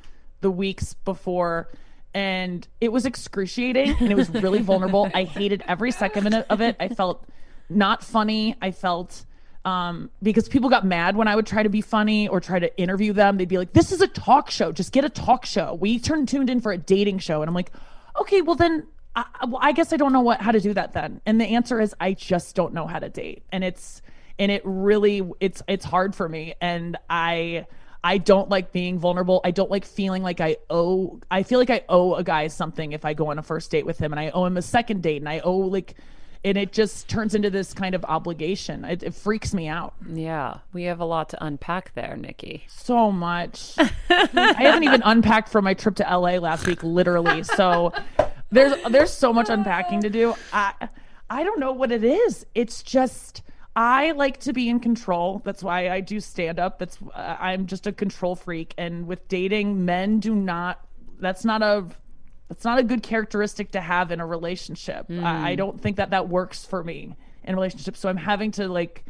[0.40, 1.68] the weeks before,
[2.14, 5.10] and it was excruciating and it was really vulnerable.
[5.12, 6.76] I hated every second of it.
[6.80, 7.26] I felt
[7.68, 8.56] not funny.
[8.62, 9.26] I felt
[9.66, 12.74] um, because people got mad when I would try to be funny or try to
[12.78, 13.36] interview them.
[13.36, 14.70] They'd be like, "This is a talk show.
[14.70, 17.54] Just get a talk show." We turned tuned in for a dating show, and I'm
[17.54, 17.72] like,
[18.20, 20.92] "Okay, well then, I, well, I guess I don't know what how to do that
[20.92, 24.02] then." And the answer is, I just don't know how to date, and it's
[24.38, 27.66] and it really it's it's hard for me, and I.
[28.04, 29.40] I don't like being vulnerable.
[29.42, 32.92] I don't like feeling like I owe I feel like I owe a guy something
[32.92, 35.02] if I go on a first date with him and I owe him a second
[35.02, 35.96] date and I owe like
[36.44, 38.84] and it just turns into this kind of obligation.
[38.84, 39.94] It, it, freaks me out.
[40.08, 42.64] Yeah, we have a lot to unpack there, Nikki.
[42.68, 43.74] So much.
[43.78, 47.42] I haven't even unpacked from my trip to LA last week, literally.
[47.42, 47.92] So
[48.50, 50.34] there's there's so much unpacking to do.
[50.52, 50.88] I
[51.28, 52.46] I don't know what it is.
[52.54, 53.42] It's just
[53.74, 55.42] I like to be in control.
[55.44, 56.78] That's why I do stand up.
[56.78, 58.72] That's uh, I'm just a control freak.
[58.78, 60.80] And with dating, men do not.
[61.20, 61.86] That's not a
[62.48, 65.08] that's not a good characteristic to have in a relationship.
[65.08, 65.22] Mm.
[65.24, 65.56] I, I hmm.
[65.56, 67.96] don't think that that works for me in a relationship.
[67.96, 69.04] So I'm having to like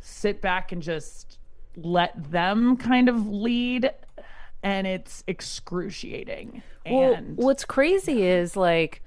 [0.00, 1.38] sit back and just
[1.76, 3.90] let them kind of lead
[4.62, 6.62] and it's excruciating.
[6.88, 9.02] Well, and what's crazy is like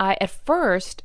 [0.00, 1.02] I at first,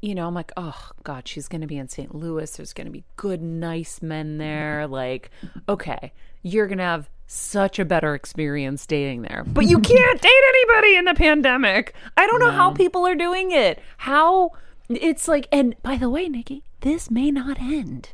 [0.00, 2.14] you know, I'm like, oh God, she's gonna be in St.
[2.14, 2.50] Louis.
[2.56, 4.86] There's gonna be good, nice men there.
[4.86, 5.30] Like,
[5.68, 9.44] okay, you're gonna have such a better experience dating there.
[9.46, 11.94] But you can't date anybody in the pandemic.
[12.16, 12.52] I don't know no.
[12.52, 13.80] how people are doing it.
[13.98, 14.52] How
[14.88, 18.10] it's like and by the way, Nikki, this may not end.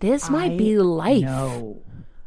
[0.00, 1.24] This might be life.
[1.24, 1.82] No.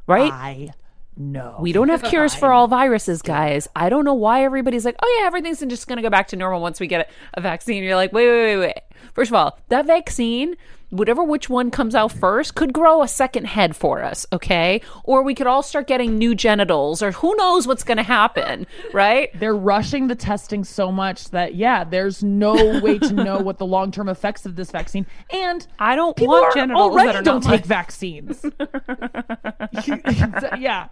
[0.08, 0.34] Right?
[0.34, 0.74] I
[1.22, 1.58] no.
[1.60, 3.68] We don't have cures for all viruses, guys.
[3.76, 6.38] I don't know why everybody's like, oh, yeah, everything's just going to go back to
[6.38, 7.84] normal once we get a vaccine.
[7.84, 8.84] You're like, wait, wait, wait, wait.
[9.14, 10.56] First of all, that vaccine
[10.90, 14.82] whatever which one comes out first could grow a second head for us, okay?
[15.04, 18.68] Or we could all start getting new genitals, or who knows what's going to happen,
[18.94, 19.30] right?
[19.40, 23.66] They're rushing the testing so much that yeah, there's no way to know what the
[23.66, 25.06] long term effects of this vaccine.
[25.30, 28.46] And I don't people want genitals already that are don't take vaccines.
[30.60, 30.88] yeah,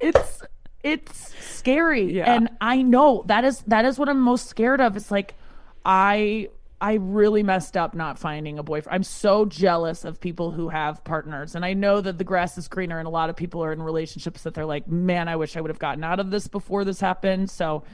[0.00, 0.42] it's
[0.82, 2.32] it's scary, yeah.
[2.32, 4.96] and I know that is that is what I'm most scared of.
[4.96, 5.34] It's like
[5.84, 6.48] I
[6.80, 8.94] I really messed up not finding a boyfriend.
[8.94, 11.54] I'm so jealous of people who have partners.
[11.54, 13.82] And I know that the grass is greener and a lot of people are in
[13.82, 16.84] relationships that they're like, man, I wish I would have gotten out of this before
[16.84, 17.50] this happened.
[17.50, 17.84] So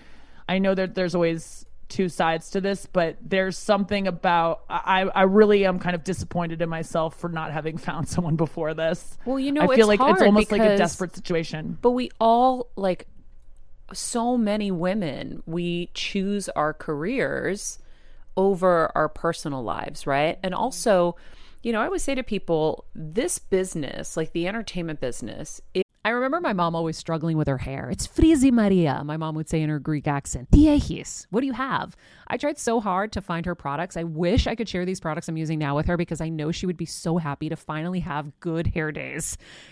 [0.48, 5.22] I know that there's always two sides to this, but there's something about I, I
[5.22, 9.16] really am kind of disappointed in myself for not having found someone before this.
[9.24, 11.78] Well, you know, I feel like it's almost like a desperate situation.
[11.80, 13.06] But we all like
[13.92, 17.78] so many women, we choose our careers
[18.36, 20.38] over our personal lives, right?
[20.42, 21.16] And also,
[21.62, 26.08] you know, I always say to people, this business, like the entertainment business, it- I
[26.10, 27.88] remember my mom always struggling with her hair.
[27.88, 30.50] It's frizzy Maria, my mom would say in her Greek accent.
[30.50, 31.96] Diehis, what do you have?
[32.26, 33.96] I tried so hard to find her products.
[33.96, 36.50] I wish I could share these products I'm using now with her because I know
[36.50, 39.38] she would be so happy to finally have good hair days.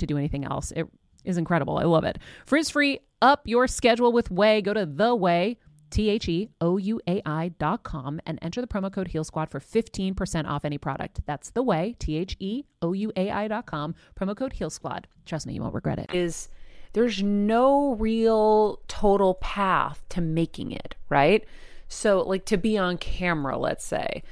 [0.00, 0.72] to do anything else.
[0.72, 0.86] It
[1.24, 1.78] is incredible.
[1.78, 2.18] I love it.
[2.46, 4.62] Frizz free, up your schedule with Ouai.
[4.62, 5.56] Go to the Ouai.
[5.90, 9.22] T H E O U A I dot com and enter the promo code Heal
[9.22, 11.20] Squad for 15% off any product.
[11.24, 14.70] That's the Ouai, T H E O U A I dot com, promo code Heal
[14.70, 15.06] Squad.
[15.24, 16.12] Trust me, you won't regret it.
[16.12, 16.48] Is
[16.94, 21.44] there's no real total path to making it, right?
[21.86, 24.24] So, like to be on camera, let's say,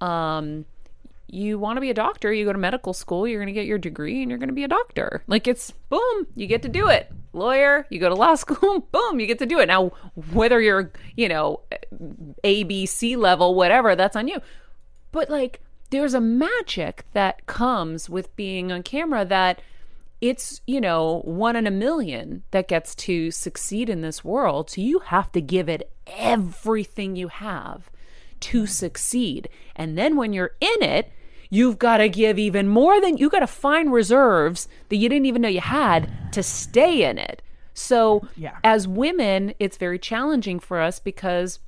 [0.00, 0.64] um,
[1.32, 3.66] you want to be a doctor, you go to medical school, you're going to get
[3.66, 5.22] your degree and you're going to be a doctor.
[5.26, 7.10] Like it's boom, you get to do it.
[7.32, 9.66] Lawyer, you go to law school, boom, you get to do it.
[9.66, 9.92] Now,
[10.32, 11.60] whether you're, you know,
[12.44, 14.40] A, B, C level, whatever, that's on you.
[15.12, 15.60] But like,
[15.90, 19.60] there's a magic that comes with being on camera that
[20.20, 24.70] it's, you know, one in a million that gets to succeed in this world.
[24.70, 27.90] So you have to give it everything you have
[28.40, 29.48] to succeed.
[29.76, 31.12] And then when you're in it,
[31.50, 35.26] you've got to give even more than you got to find reserves that you didn't
[35.26, 37.42] even know you had to stay in it.
[37.74, 38.56] So, Yeah.
[38.64, 41.58] as women, it's very challenging for us because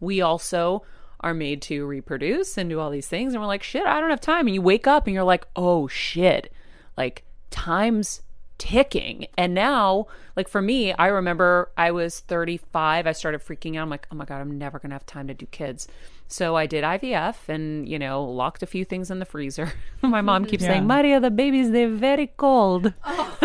[0.00, 0.82] we also
[1.20, 3.32] are made to reproduce and do all these things.
[3.32, 4.46] And we're like, shit, I don't have time.
[4.46, 6.52] And you wake up and you're like, oh shit,
[6.96, 8.20] like time's
[8.58, 9.26] ticking.
[9.36, 13.06] And now, like for me, I remember I was 35.
[13.06, 13.82] I started freaking out.
[13.82, 15.88] I'm like, oh my God, I'm never going to have time to do kids.
[16.28, 19.72] So I did IVF and, you know, locked a few things in the freezer.
[20.02, 20.70] my mom keeps Yeah.
[20.70, 22.92] saying, Maria, the babies, they're very cold.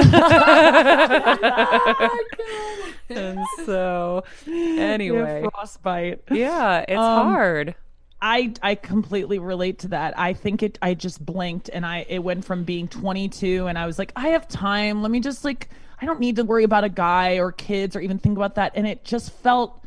[3.10, 5.46] and so, anyway.
[5.54, 6.22] frostbite.
[6.32, 7.76] Yeah, it's Um, hard.
[8.22, 10.18] I I completely relate to that.
[10.18, 13.86] I think it I just blinked and I it went from being 22 and I
[13.86, 15.02] was like I have time.
[15.02, 15.70] Let me just like
[16.00, 18.74] I don't need to worry about a guy or kids or even think about that
[18.76, 19.84] and it just felt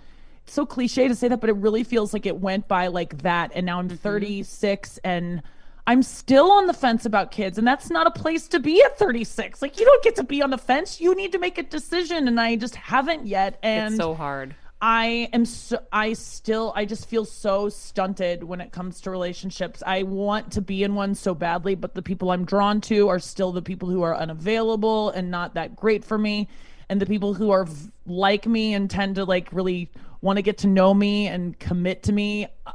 [0.47, 3.53] so cliche to say that but it really feels like it went by like that
[3.55, 3.97] and now I'm mm-hmm.
[3.97, 5.43] 36 and
[5.87, 8.99] I'm still on the fence about kids and that's not a place to be at
[8.99, 9.62] 36.
[9.62, 11.01] Like you don't get to be on the fence.
[11.01, 14.57] You need to make a decision and I just haven't yet and it's so hard.
[14.87, 19.82] I am so I still I just feel so stunted when it comes to relationships.
[19.87, 23.18] I want to be in one so badly, but the people I'm drawn to are
[23.18, 26.51] still the people who are unavailable and not that great for me.
[26.91, 30.43] And the people who are v- like me and tend to like really want to
[30.43, 32.72] get to know me and commit to me uh,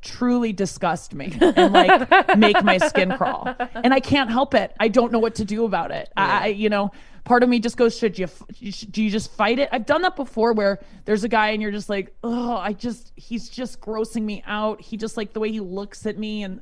[0.00, 3.54] truly disgust me and like make my skin crawl.
[3.74, 4.74] And I can't help it.
[4.80, 6.10] I don't know what to do about it.
[6.16, 6.90] I, I you know,
[7.30, 9.68] part of me just goes, should you, f- you sh- do you just fight it?
[9.70, 13.12] I've done that before where there's a guy and you're just like, oh, I just,
[13.14, 14.80] he's just grossing me out.
[14.80, 16.60] He just like the way he looks at me and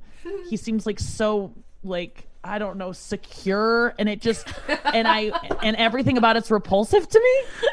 [0.50, 3.94] he seems like so like, I don't know, secure.
[3.98, 4.46] And it just,
[4.84, 7.64] and I, and everything about it's repulsive to me.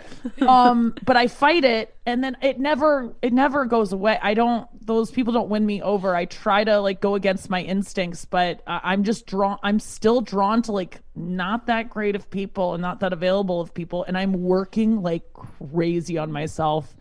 [0.48, 4.18] Um, but I fight it and then it never, it never goes away.
[4.20, 6.16] I don't, those people don't win me over.
[6.16, 10.22] I try to like go against my instincts, but uh, I'm just drawn, I'm still
[10.22, 14.04] drawn to like not that great of people and not that available of people.
[14.04, 16.96] And I'm working like crazy on myself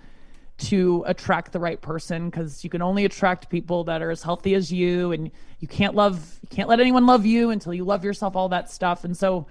[0.56, 4.54] to attract the right person because you can only attract people that are as healthy
[4.54, 8.04] as you and you can't love you can't let anyone love you until you love
[8.04, 9.46] yourself all that stuff and so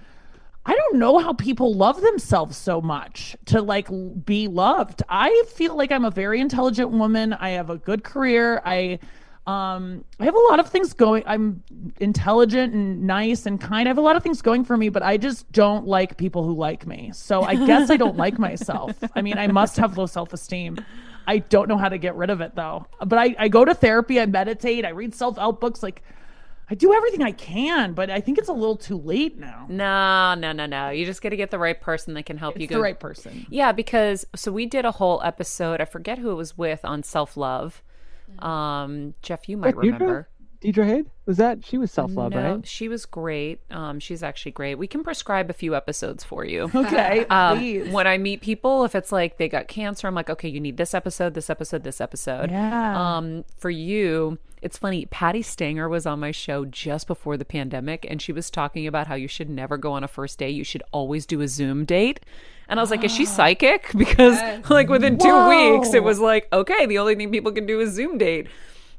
[0.66, 3.88] i don't know how people love themselves so much to like
[4.24, 5.02] be loved.
[5.08, 7.32] I feel like i'm a very intelligent woman.
[7.32, 8.62] I have a good career.
[8.64, 8.98] I
[9.46, 11.62] um i have a lot of things going i'm
[12.00, 13.86] intelligent and nice and kind.
[13.86, 16.44] I have a lot of things going for me but i just don't like people
[16.44, 17.10] who like me.
[17.12, 18.92] So i guess i don't like myself.
[19.14, 20.78] I mean i must have low self-esteem.
[21.26, 22.86] I don't know how to get rid of it though.
[23.04, 26.02] But i, I go to therapy i meditate i read self-help books like
[26.70, 30.34] i do everything i can but i think it's a little too late now No,
[30.34, 30.90] no, no, no.
[30.90, 32.76] You just got to get the right person that can help you it's go.
[32.76, 35.80] the right person Yeah, because so we did a whole episode.
[35.80, 37.82] I forget who it was with on self love.
[38.38, 40.28] Um, Jeff, you might Wait, remember.
[40.60, 41.06] Deirdre Hade?
[41.26, 42.66] Was that she was self love, no, right?
[42.66, 43.60] she was great.
[43.70, 44.76] Um, she's actually great.
[44.76, 46.70] We can prescribe a few episodes for you.
[46.74, 50.30] okay Um, please when I meet people, if it's like they got cancer, I'm like,
[50.30, 52.50] okay, you need this episode, this episode, this episode.
[52.50, 53.16] Yeah.
[53.16, 55.04] Um, for you, it's funny.
[55.04, 59.06] Patti Stanger was on my show just before the pandemic, and she was talking about
[59.06, 60.54] how you should never go on a first date.
[60.54, 62.20] You should always do a Zoom date.
[62.66, 63.90] And I was like, is she psychic?
[63.94, 64.40] Because
[64.70, 65.76] like within two Whoa.
[65.76, 68.48] weeks, it was like, okay, the only thing people can do is Zoom date.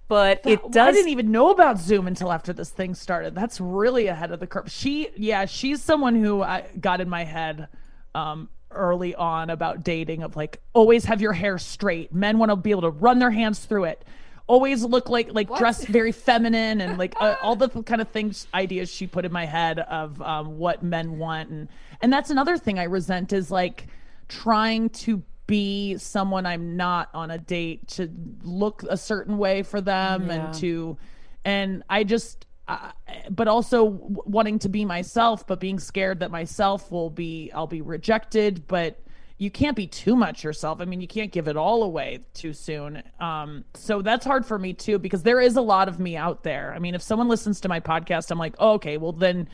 [0.07, 0.89] But it does.
[0.89, 3.33] I didn't even know about Zoom until after this thing started.
[3.33, 4.71] That's really ahead of the curve.
[4.71, 7.69] She, yeah, she's someone who I got in my head
[8.13, 10.21] um, early on about dating.
[10.21, 12.13] Of like, always have your hair straight.
[12.13, 14.05] Men want to be able to run their hands through it.
[14.47, 18.47] Always look like like dress very feminine and like uh, all the kind of things
[18.53, 21.67] ideas she put in my head of um, what men want and
[22.01, 23.87] and that's another thing I resent is like
[24.27, 28.11] trying to be someone I'm not on a date to
[28.43, 30.97] look a certain way for them and to
[31.43, 32.91] and I just uh,
[33.29, 37.67] but also w- wanting to be myself but being scared that myself will be I'll
[37.67, 38.99] be rejected but
[39.37, 40.79] you can't be too much yourself.
[40.79, 43.03] I mean, you can't give it all away too soon.
[43.19, 46.43] Um, so that's hard for me too because there is a lot of me out
[46.43, 46.73] there.
[46.73, 49.49] I mean, if someone listens to my podcast, I'm like, oh, okay, well then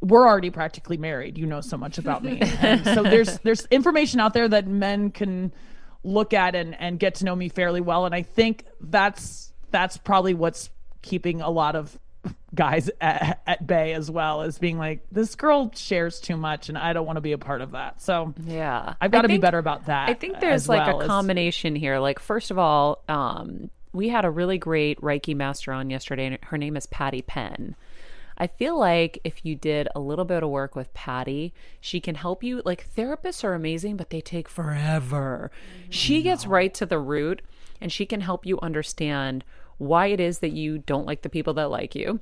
[0.00, 1.38] we're already practically married.
[1.38, 2.40] You know so much about me.
[2.60, 5.52] And so there's there's information out there that men can
[6.04, 8.04] look at and and get to know me fairly well.
[8.04, 10.68] And I think that's that's probably what's
[11.00, 11.98] keeping a lot of
[12.54, 16.76] guys at, at bay as well as being like this girl shares too much and
[16.76, 19.38] i don't want to be a part of that so yeah i've got to be
[19.38, 21.98] better about that I think there's like well a as- combination here.
[21.98, 26.38] Like, first of all, um, we had a really great Reiki master on yesterday, and
[26.44, 27.76] her name is Patty Penn.
[28.36, 32.14] I feel like if you did a little bit of work with Patty, she can
[32.14, 32.62] help you.
[32.64, 35.50] Like, therapists are amazing, but they take forever.
[35.90, 37.42] She gets right to the root
[37.80, 39.44] and she can help you understand
[39.78, 42.20] why it is that you don't like the people that like you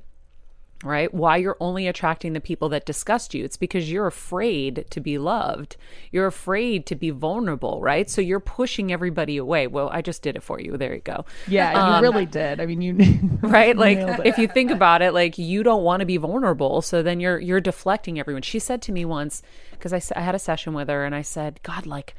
[0.83, 1.13] right?
[1.13, 3.43] Why you're only attracting the people that disgust you.
[3.43, 5.77] It's because you're afraid to be loved.
[6.11, 8.09] You're afraid to be vulnerable, right?
[8.09, 9.67] So you're pushing everybody away.
[9.67, 10.77] Well, I just did it for you.
[10.77, 11.25] There you go.
[11.47, 12.91] yeah you um, really did i mean you
[13.41, 13.75] Right?
[13.75, 17.19] Like if you think about it, like you don't want to be vulnerable, so then
[17.19, 18.43] you're you're deflecting everyone.
[18.43, 21.59] She said to me once because I had a session with her and I said,
[21.63, 22.15] "God, like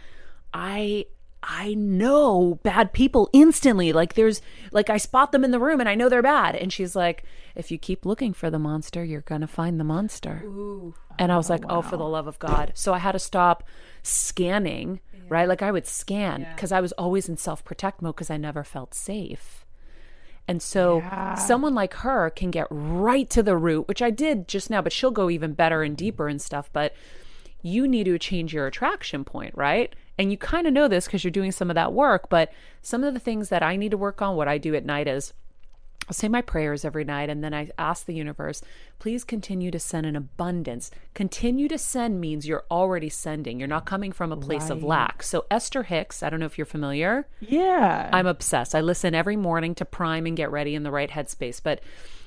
[0.52, 1.06] I
[1.42, 3.92] I know bad people instantly.
[3.92, 4.40] Like there's
[4.70, 7.24] like I spot them in the room and I know they're bad." And she's like,
[7.54, 10.42] "If you keep looking for the monster, you're going to find the monster."
[11.18, 13.18] And I was oh, like, "Oh, for the love of God." So I had to
[13.18, 13.64] stop
[14.02, 15.48] scanning, right?
[15.48, 18.94] Like I would scan because I was always in self-protect mode because I never felt
[18.94, 19.64] safe.
[20.48, 21.02] And so
[21.38, 24.92] someone like her can get right to the root, which I did just now, but
[24.92, 25.98] she'll go even better and mm.
[25.98, 26.68] deeper and stuff.
[26.72, 26.94] But
[27.62, 29.94] you need to change your attraction point, right?
[30.18, 32.28] And you kind of know this because you're doing some of that work.
[32.28, 32.52] But
[32.82, 35.08] some of the things that I need to work on, what I do at night
[35.08, 35.32] is
[36.08, 38.60] I'll say my prayers every night and then I ask the universe,
[38.98, 40.90] please continue to send an abundance.
[41.14, 43.58] Continue to send means you're already sending.
[43.58, 45.22] You're not coming from a place of lack.
[45.22, 47.28] So Esther Hicks, I don't know if you're familiar.
[47.40, 48.74] yeah I'm obsessed.
[48.74, 51.80] I listen every morning to prime and get ready in the right headspace, but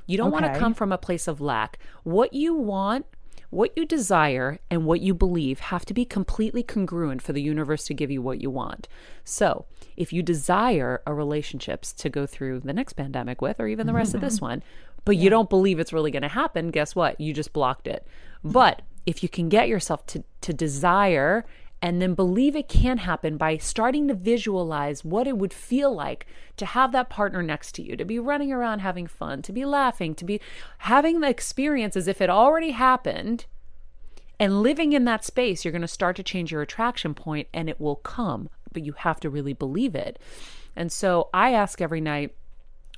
[0.07, 1.77] you don't want to come from a place of lack.
[2.03, 3.05] What you want,
[3.49, 7.85] what you desire, and what you believe have to be completely congruent for the universe
[7.85, 8.87] to give you what you want.
[9.23, 9.65] So,
[9.95, 13.93] if you desire a relationships to go through the next pandemic with, or even the
[13.93, 14.63] rest of this one,
[15.05, 17.19] but you don't believe it's really going to happen, guess what?
[17.21, 18.05] You just blocked it.
[18.43, 21.45] But if you can get yourself to, to desire
[21.81, 26.25] and then believe it can happen by starting to visualize what it would feel like
[26.57, 29.65] to have that partner next to you, to be running around having fun, to be
[29.65, 30.41] laughing, to be
[30.79, 33.45] having the experience as if it already happened.
[34.39, 37.69] And living in that space, you're going to start to change your attraction point and
[37.69, 40.19] it will come, but you have to really believe it.
[40.75, 42.35] And so I ask every night,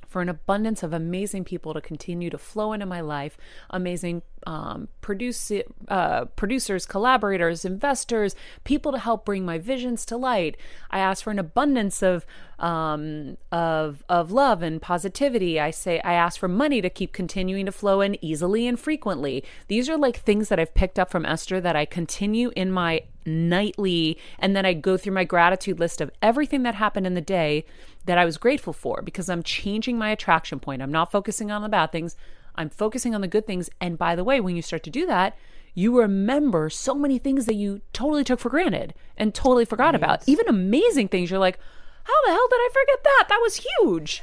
[0.08, 3.36] for an abundance of amazing people to continue to flow into my life,
[3.70, 5.52] amazing um, produce,
[5.88, 8.34] uh, producers, collaborators, investors,
[8.64, 10.56] people to help bring my visions to light.
[10.90, 12.24] I ask for an abundance of
[12.58, 15.60] um, of of love and positivity.
[15.60, 19.44] I say I ask for money to keep continuing to flow in easily and frequently.
[19.68, 23.02] These are like things that I've picked up from Esther that I continue in my
[23.28, 27.20] nightly, and then I go through my gratitude list of everything that happened in the
[27.20, 27.64] day
[28.06, 30.82] that I was grateful for because I'm changing my attraction point.
[30.82, 32.16] I'm not focusing on the bad things,
[32.54, 33.70] I'm focusing on the good things.
[33.80, 35.36] And by the way, when you start to do that,
[35.74, 40.28] you remember so many things that you totally took for granted and totally forgot about.
[40.28, 41.30] Even amazing things.
[41.30, 41.58] You're like,
[42.04, 43.24] how the hell did I forget that?
[43.28, 44.22] That was huge.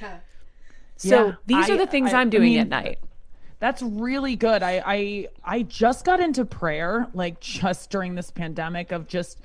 [0.98, 3.00] So Yeah, these are the things I- I, am I doing mean, at night.
[3.60, 4.64] That's really good.
[4.64, 9.40] I, I I just got into prayer like just during this pandemic of just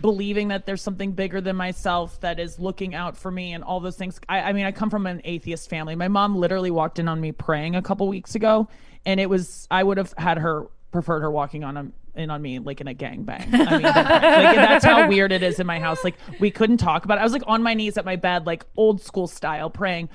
[0.00, 3.80] believing that there's something bigger than myself that is looking out for me and all
[3.80, 4.20] those things.
[4.28, 5.94] I, I mean, I come from an atheist family.
[5.96, 8.68] My mom literally walked in on me praying a couple weeks ago,
[9.04, 12.40] and it was I would have had her preferred her walking on a, in on
[12.40, 13.52] me like in a gangbang.
[13.52, 16.04] I mean, like, that's how weird it is in my house.
[16.04, 17.20] Like we couldn't talk about it.
[17.20, 20.08] I was like on my knees at my bed, like old school style, praying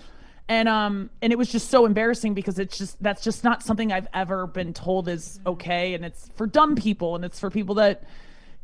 [0.49, 3.91] and um and it was just so embarrassing because it's just that's just not something
[3.91, 5.93] i've ever been told is okay.
[5.93, 8.03] And it's for dumb people and it's for people that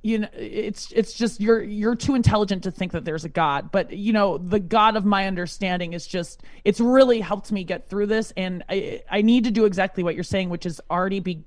[0.03, 3.71] you know it's it's just you're you're too intelligent to think that there's a god.
[3.71, 7.89] But you know the god of my understanding is just it's really helped me get
[7.89, 8.31] through this.
[8.37, 11.43] And i i need to do exactly what you're saying which is already be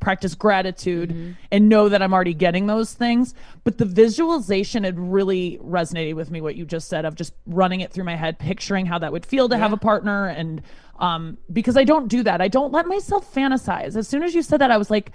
[0.00, 3.34] practice gratitude and know that I'm already getting those things.
[3.64, 7.80] But the visualization had really resonated with me what you just said of just running
[7.80, 10.62] it through my head, picturing how that would feel to have a partner and
[10.98, 12.40] um because I don't do that.
[12.40, 13.96] I don't let myself fantasize.
[13.96, 15.12] As soon as you said that I was like,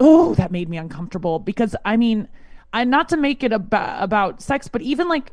[0.00, 2.28] "Oh, that made me uncomfortable." Because I mean,
[2.72, 5.32] I not to make it about about sex, but even like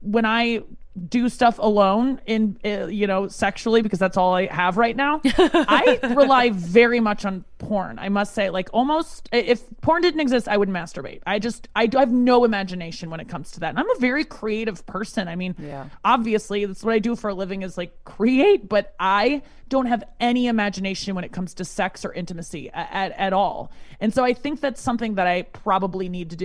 [0.00, 0.62] when I
[0.98, 5.20] do stuff alone in uh, you know sexually because that's all I have right now.
[5.24, 7.98] I rely very much on porn.
[7.98, 11.20] I must say like almost if porn didn't exist I would masturbate.
[11.26, 13.70] I just I, do- I have no imagination when it comes to that.
[13.70, 15.28] And I'm a very creative person.
[15.28, 15.86] I mean, Yeah.
[16.04, 20.02] obviously that's what I do for a living is like create, but I don't have
[20.20, 23.70] any imagination when it comes to sex or intimacy at, at, at all.
[24.00, 26.44] And so I think that's something that I probably need to do.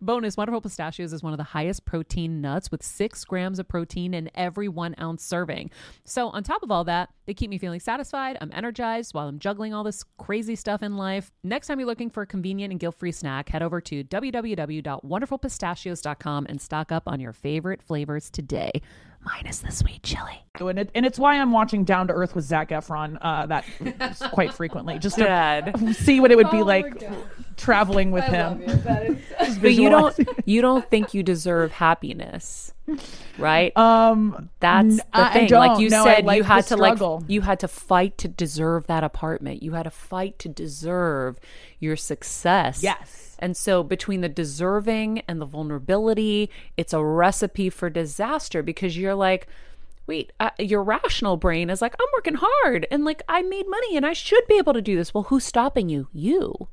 [0.00, 4.14] Bonus Wonderful Pistachios is one of the highest protein nuts with six grams of protein
[4.14, 5.70] in every one ounce serving.
[6.04, 8.36] So, on top of all that, they keep me feeling satisfied.
[8.40, 11.30] I'm energized while I'm juggling all this crazy stuff in life.
[11.44, 16.46] Next time you're looking for a convenient and guilt free snack, head over to www.wonderfulpistachios.com
[16.48, 18.70] and stock up on your favorite flavors today
[19.22, 20.44] minus the sweet chili.
[20.60, 23.64] And, it, and it's why I'm watching Down to Earth with Zac Efron uh, that
[24.32, 25.96] quite frequently, just to Dad.
[25.96, 27.02] see what it would be Oh, like.
[27.56, 28.60] Traveling with I him.
[28.60, 28.76] love you.
[28.82, 32.72] That is- But you don't you don't think you deserve happiness,
[33.38, 33.76] right?
[33.76, 35.46] Um, That's the I- I thing.
[35.48, 35.66] don't.
[35.68, 38.28] Like you No, said, like you had the to like you had to fight to
[38.28, 39.62] deserve that apartment.
[39.62, 41.38] You had to fight to deserve
[41.80, 42.82] your success.
[42.82, 43.36] Yes.
[43.38, 49.14] And so between the deserving and the vulnerability, it's a recipe for disaster because you're
[49.14, 49.46] like,
[50.06, 53.96] wait, uh, your rational brain is like, I'm working hard and like I made money
[53.96, 55.12] and I should be able to do this.
[55.12, 56.08] Well, who's stopping you?
[56.14, 56.68] You.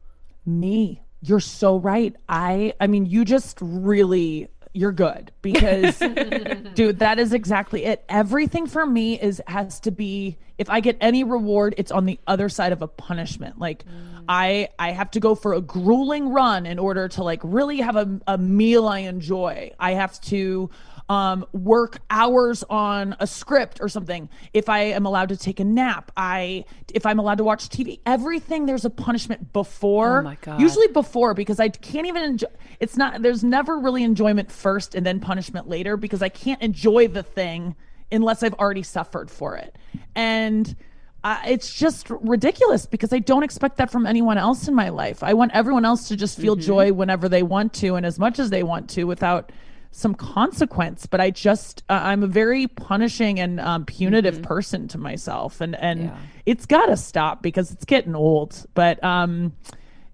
[0.45, 1.01] Me.
[1.21, 2.15] You're so right.
[2.27, 5.97] I I mean, you just really you're good because
[6.73, 8.03] dude, that is exactly it.
[8.09, 12.19] Everything for me is has to be if I get any reward, it's on the
[12.27, 13.59] other side of a punishment.
[13.59, 14.25] Like mm.
[14.27, 17.95] I I have to go for a grueling run in order to like really have
[17.95, 19.71] a, a meal I enjoy.
[19.79, 20.69] I have to
[21.09, 24.29] um, work hours on a script or something.
[24.53, 27.99] If I am allowed to take a nap, I if I'm allowed to watch TV,
[28.05, 30.19] everything there's a punishment before.
[30.19, 30.61] Oh my God.
[30.61, 32.47] Usually before because I can't even enjoy.
[32.79, 33.21] It's not.
[33.21, 37.75] There's never really enjoyment first and then punishment later because I can't enjoy the thing
[38.11, 39.75] unless I've already suffered for it.
[40.15, 40.75] And
[41.23, 45.23] uh, it's just ridiculous because I don't expect that from anyone else in my life.
[45.23, 48.39] I want everyone else to just feel joy whenever they want to and as much
[48.39, 49.51] as they want to without
[49.95, 51.05] some consequence.
[51.05, 55.75] But I just, uh, I'm a very punishing and um, punitive person to myself, and
[55.75, 56.17] and Yeah.
[56.45, 58.65] it's got to stop because it's getting old.
[58.73, 59.53] But um,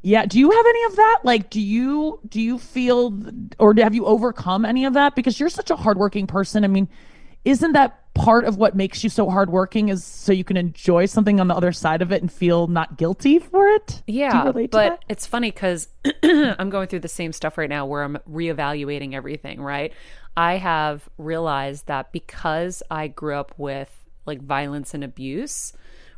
[0.02, 1.20] yeah, do you have any of that?
[1.24, 3.18] Like, do you do you feel
[3.58, 5.16] or have you overcome any of that?
[5.16, 6.64] Because you're such a hardworking person.
[6.64, 6.88] I mean,
[7.46, 9.90] isn't that part of what makes you so hardworking?
[9.90, 12.98] Is so you can enjoy something on the other side of it and feel not
[12.98, 14.02] guilty for it?
[14.08, 15.88] Yeah, but it's funny because
[16.24, 19.94] I'm going through the same stuff right now where I'm reevaluating everything, right?
[20.36, 23.90] I have realized that because I grew up with
[24.26, 25.74] like violence and abuse,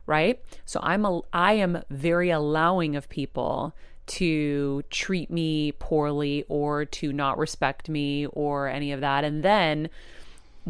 [0.05, 0.43] right?
[0.65, 3.75] So I'm a, I am very allowing of people
[4.07, 9.23] to treat me poorly or to not respect me or any of that.
[9.23, 9.89] And then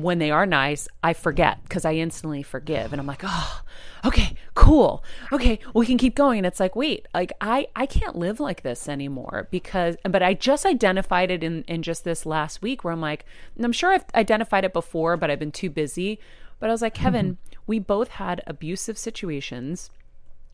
[0.02, 3.62] when they are nice, I forget because I instantly forgive, and I'm like, oh,
[4.06, 6.40] okay, cool, okay, we can keep going.
[6.40, 10.34] And it's like, wait, like I I can't live like this anymore because, but I
[10.34, 13.26] just identified it in in just this last week where I'm like,
[13.56, 16.20] and I'm sure I've identified it before, but I've been too busy.
[16.60, 19.90] But I was like, Kevin, we both had abusive situations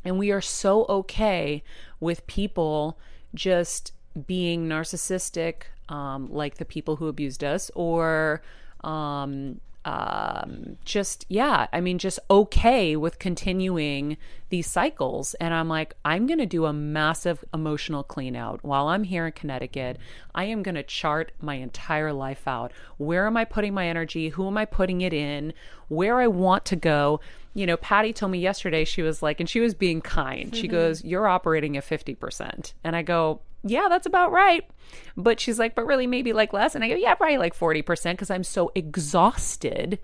[0.06, 1.64] and we are so okay
[2.00, 2.98] with people
[3.36, 3.92] just
[4.26, 8.42] being narcissistic um, like the people who abused us or
[8.88, 14.18] um, um, just yeah i mean just okay with continuing
[14.50, 15.34] these cycles.
[15.36, 18.64] And i'm like i'm going to do a massive emotional clean out.
[18.64, 19.98] While i'm here in connecticut
[20.36, 22.74] i am going to chart my entire life out.
[22.98, 24.30] Where am i putting my energy?
[24.30, 25.54] Who am i putting it in?
[25.88, 27.22] Where i want to go?
[27.54, 30.56] You know, Patty told me yesterday, she was like, and she was being kind.
[30.56, 32.74] She goes, You're operating at 50%.
[32.84, 34.68] And I go, Yeah, that's about right.
[35.16, 36.76] But she's like, But really, maybe like less.
[36.76, 40.00] And I go, Yeah, probably like 40% because I'm so exhausted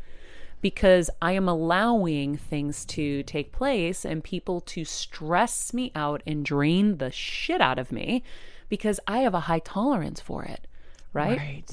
[0.63, 6.45] because I am allowing things to take place and people to stress me out and
[6.45, 8.23] drain the shit out of me
[8.69, 10.65] because I have a high tolerance for it.
[11.11, 11.37] Right.
[11.37, 11.71] Right.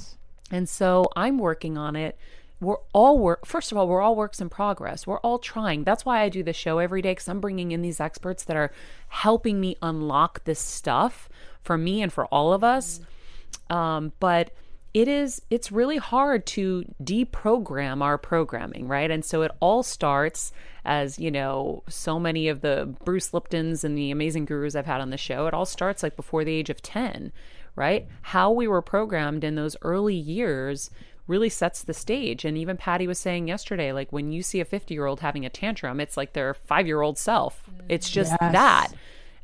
[0.51, 2.18] And so I'm working on it.
[2.61, 3.47] We're all work.
[3.47, 5.07] First of all, we're all works in progress.
[5.07, 5.84] We're all trying.
[5.84, 8.57] That's why I do the show every day because I'm bringing in these experts that
[8.57, 8.72] are
[9.09, 11.28] helping me unlock this stuff
[11.62, 13.00] for me and for all of us.
[13.68, 14.50] Um, but
[14.92, 19.11] it is it's really hard to deprogram our programming, right?
[19.11, 20.52] And so it all starts
[20.84, 25.00] as you know so many of the Bruce Liptons and the amazing gurus I've had
[25.00, 25.46] on the show.
[25.46, 27.32] It all starts like before the age of ten
[27.76, 28.08] right?
[28.22, 30.90] How we were programmed in those early years
[31.26, 32.44] really sets the stage.
[32.44, 35.46] And even Patty was saying yesterday, like when you see a 50 year old having
[35.46, 37.62] a tantrum, it's like their five year old self.
[37.88, 38.52] It's just Yes.
[38.52, 38.88] that.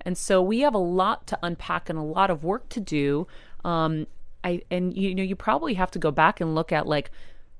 [0.07, 3.27] And so we have a lot to unpack and a lot of work to do.
[3.65, 4.07] Um,
[4.45, 7.11] I and you know you probably have to go back and look at like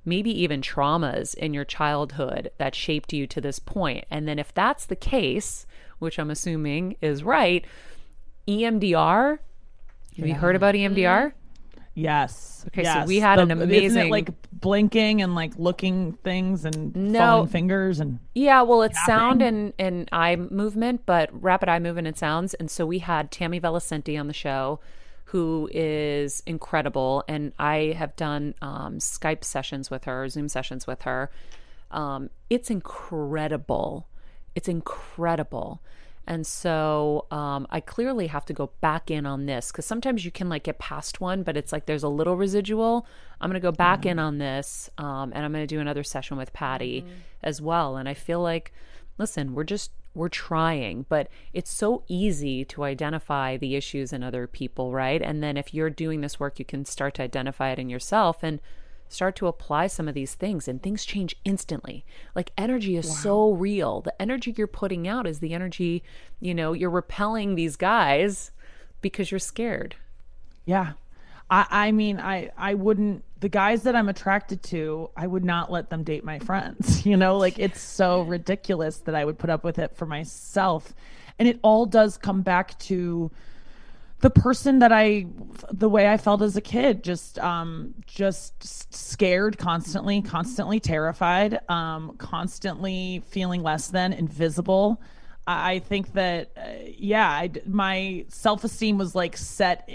[0.05, 4.05] maybe even traumas in your childhood that shaped you to this point.
[4.13, 5.67] And then if that's the case,
[5.99, 7.65] which I'm assuming is right,
[8.47, 9.41] EMDR.
[10.17, 11.33] Have you heard about EMDR?
[11.99, 12.67] Yes.
[12.69, 16.95] Okay, so we had an isn't it, amazing- like blinking and like looking things and
[16.95, 17.19] No.
[17.19, 22.07] falling fingers and Yeah, well, it's sound and, and eye movement, but rapid eye movement
[22.07, 22.53] and sounds.
[22.53, 24.79] And so we had Tammy Velocenti on the show,
[25.31, 27.25] who is incredible.
[27.29, 31.31] And I have done um, Skype sessions with her, Zoom sessions with her.
[31.91, 34.07] Um, it's incredible.
[34.55, 35.81] It's incredible.
[36.27, 40.31] And so um, I clearly have to go back in on this because sometimes you
[40.33, 43.07] can like get past one, but it's like there's a little residual.
[43.41, 46.03] I'm going to go back in on this um, and I'm going to do another
[46.03, 47.05] session with Patty
[47.43, 47.97] as well.
[47.97, 48.73] And I feel like,
[49.19, 54.49] listen, we're just, we're trying, but it's so easy to identify the issues in other
[54.49, 55.23] people, right?
[55.23, 58.43] And then if you're doing this work, you can start to identify it in yourself.
[58.43, 58.61] And
[59.09, 62.05] start to apply some of these things and things change instantly
[62.35, 66.03] like energy is so real the energy you're putting out is the energy
[66.41, 68.51] you know you're repelling these guys
[69.01, 69.95] because you're scared
[70.67, 70.93] Yeah.
[71.49, 75.71] I, I mean, I, I wouldn't, the guys that I'm attracted to, I would not
[75.71, 77.07] let them date my friends.
[77.07, 80.93] You know, like it's so ridiculous that I would put up with it for myself.
[81.39, 83.31] And it all does come back to
[84.21, 85.27] the person that I,
[85.71, 92.17] the way I felt as a kid, just, um, just scared constantly, constantly terrified, um,
[92.17, 95.03] constantly feeling less than, invisible.
[95.47, 96.63] I think that, uh,
[96.97, 99.89] yeah, I my self esteem was like set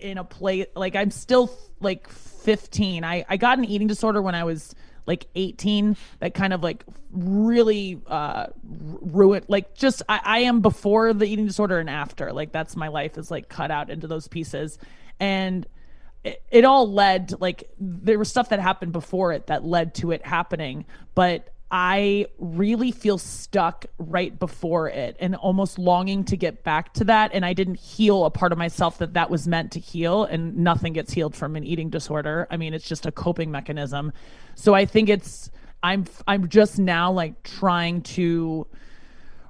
[0.00, 3.04] in a place, like I'm still like 15.
[3.04, 4.74] I, I got an eating disorder when I was
[5.06, 11.12] like 18 that kind of like really uh ruined like just I, I am before
[11.12, 12.32] the eating disorder and after.
[12.32, 14.78] Like that's my life is like cut out into those pieces.
[15.20, 15.66] And
[16.24, 20.12] it, it all led like there was stuff that happened before it that led to
[20.12, 20.84] it happening
[21.14, 27.04] but i really feel stuck right before it and almost longing to get back to
[27.04, 27.30] that.
[27.32, 30.58] And i didn't heal a part of myself that that was meant to heal and
[30.58, 32.46] nothing gets healed from an eating disorder.
[32.50, 34.12] I mean it's just a coping mechanism
[34.54, 35.50] so i think it's
[35.82, 38.66] i'm i'm just now like trying to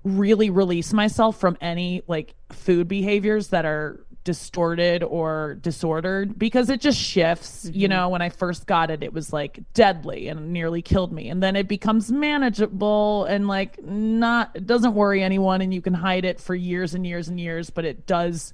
[0.05, 6.81] really release myself from any like food behaviors that are distorted or disordered because it
[6.81, 7.65] just shifts.
[7.65, 7.91] You mm-hmm.
[7.91, 11.29] know, when I first got it, it was like deadly and nearly killed me.
[11.29, 15.95] And then it becomes manageable and like not, it doesn't worry anyone and you can
[15.95, 18.53] hide it for years and years and years, but it does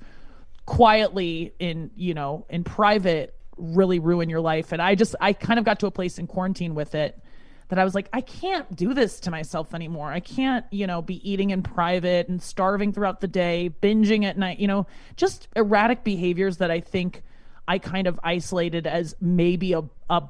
[0.67, 4.73] quietly in, you know, in private really ruin your life.
[4.73, 7.21] And I just, I kind of got to a place in quarantine with it
[7.69, 10.11] that I was like, I can't do this to myself anymore.
[10.11, 14.39] I can't, you know, be eating in private and starving throughout the day, binging at
[14.39, 14.87] night, you know,
[15.17, 17.23] just erratic behaviors that I think
[17.67, 20.23] I kind of isolated as maybe a, a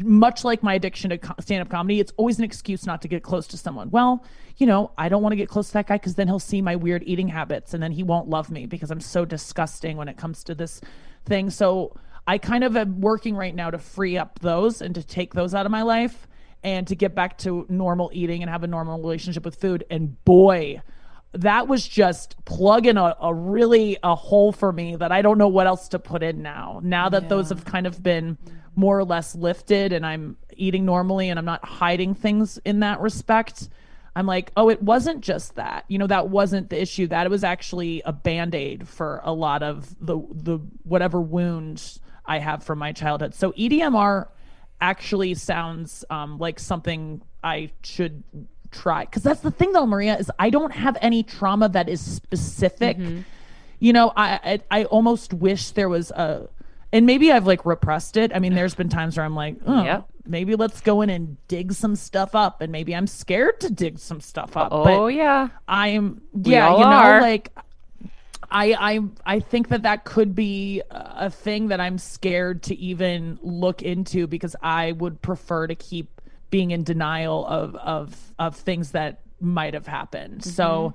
[0.00, 3.22] much like my addiction to stand up comedy, it's always an excuse not to get
[3.22, 3.90] close to someone.
[3.90, 4.24] Well,
[4.56, 6.60] you know, I don't want to get close to that guy because then he'll see
[6.60, 10.08] my weird eating habits and then he won't love me because I'm so disgusting when
[10.08, 10.80] it comes to this
[11.24, 11.50] thing.
[11.50, 11.96] So
[12.26, 15.54] I kind of am working right now to free up those and to take those
[15.54, 16.26] out of my life
[16.62, 19.84] and to get back to normal eating and have a normal relationship with food.
[19.90, 20.82] And boy,
[21.32, 25.48] that was just plugging a, a really a hole for me that I don't know
[25.48, 26.80] what else to put in now.
[26.82, 28.36] Now that those have kind of been
[28.76, 33.00] more or less lifted and I'm eating normally and I'm not hiding things in that
[33.00, 33.68] respect.
[34.14, 35.84] I'm like, oh, it wasn't just that.
[35.88, 37.06] You know, that wasn't the issue.
[37.06, 42.00] That it was actually a band-aid for a lot of the the whatever wounds
[42.30, 43.34] I have from my childhood.
[43.34, 44.28] So EDMR
[44.80, 48.22] actually sounds um, like something I should
[48.70, 49.04] try.
[49.04, 52.96] Because that's the thing, though, Maria, is I don't have any trauma that is specific.
[53.80, 56.48] You know, I, I I almost wish there was a,
[56.92, 58.30] and maybe I've like repressed it.
[58.34, 60.04] I mean, there's been times where I'm like, oh, Yep.
[60.26, 63.98] maybe let's go in and dig some stuff up, and maybe I'm scared to dig
[63.98, 64.68] some stuff up.
[64.70, 67.20] oh but yeah I am, yeah, you know, are.
[67.22, 67.50] like
[68.50, 73.38] I, I, I think that that could be a thing that I'm scared to even
[73.42, 76.20] look into because I would prefer to keep
[76.50, 80.40] being in denial of, of, of things that might have happened.
[80.40, 80.50] Mm-hmm.
[80.50, 80.94] So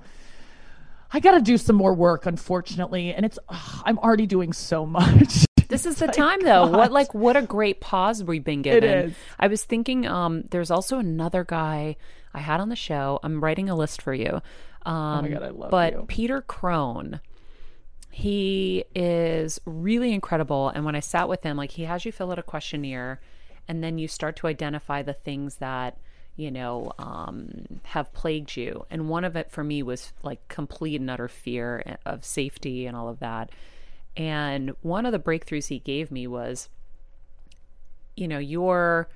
[1.12, 3.14] I got to do some more work, unfortunately.
[3.14, 5.44] And it's, ugh, I'm already doing so much.
[5.68, 6.68] This is the time though.
[6.68, 8.84] What like what a great pause we've been given.
[8.84, 9.14] is.
[9.38, 11.96] I was thinking um there's also another guy
[12.32, 13.18] I had on the show.
[13.22, 14.40] I'm writing a list for you.
[14.84, 16.04] Um Oh God, I love but you.
[16.06, 17.20] Peter Crone
[18.16, 20.70] he is really incredible.
[20.70, 23.20] And when I sat with him like he has you fill out a questionnaire
[23.68, 25.98] and then you start to identify the things that
[26.34, 28.86] you know um, have plagued you.
[28.90, 32.96] And one of it for me was like complete and utter fear of safety and
[32.96, 33.50] all of that.
[34.16, 36.70] And one of the breakthroughs he gave me was
[38.16, 39.10] you know your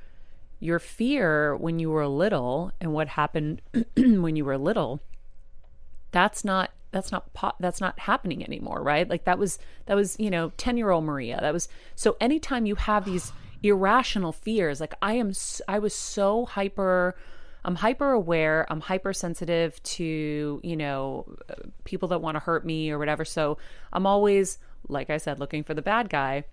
[0.58, 3.62] your fear when you were little and what happened
[3.96, 5.00] when you were little
[6.10, 9.08] that's not that's not po- that's not happening anymore right?
[9.08, 11.38] Like that was that was you know 10 year old maria.
[11.40, 13.32] That was so anytime you have these
[13.62, 15.32] irrational fears like i am
[15.68, 17.14] i was so hyper
[17.62, 21.26] i'm hyper aware i'm hypersensitive to you know
[21.84, 23.24] people that want to hurt me or whatever.
[23.24, 23.58] So
[23.92, 26.44] i'm always like i said looking for the bad guy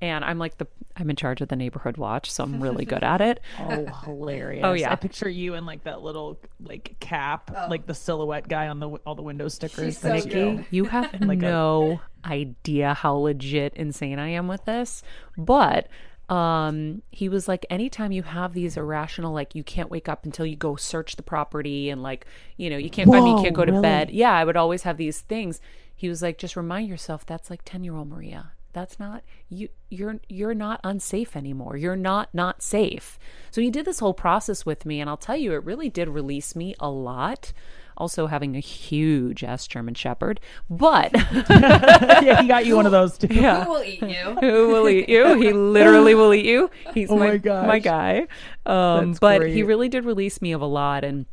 [0.00, 0.66] and I'm like the
[0.96, 3.40] I'm in charge of the neighborhood watch, so I'm really good at it.
[3.58, 4.64] Oh, hilarious!
[4.64, 7.66] Oh yeah, I picture you in like that little like cap, oh.
[7.68, 9.98] like the silhouette guy on the all the window stickers.
[9.98, 12.28] So Nikki, you have like no a...
[12.28, 15.02] idea how legit insane I am with this,
[15.36, 15.88] but
[16.30, 20.46] um he was like anytime you have these irrational like you can't wake up until
[20.46, 22.24] you go search the property and like
[22.56, 23.82] you know you can't Whoa, find me you can't go to really?
[23.82, 25.60] bed yeah i would always have these things
[25.94, 29.68] he was like just remind yourself that's like 10 year old maria that's not you
[29.88, 33.18] you're you're not unsafe anymore you're not not safe
[33.50, 36.08] so he did this whole process with me and i'll tell you it really did
[36.08, 37.52] release me a lot
[37.96, 40.40] also having a huge ass German Shepherd.
[40.68, 41.12] But
[41.50, 43.28] yeah, he got you one of those too.
[43.30, 43.64] Yeah.
[43.64, 44.36] Who will eat you?
[44.40, 45.40] Who will eat you?
[45.40, 46.70] He literally will eat you.
[46.92, 48.26] He's oh my, my, my guy.
[48.66, 49.54] Um, but great.
[49.54, 51.26] he really did release me of a lot and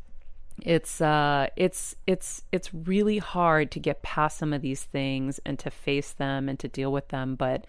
[0.61, 5.57] it's uh it's it's it's really hard to get past some of these things and
[5.57, 7.65] to face them and to deal with them but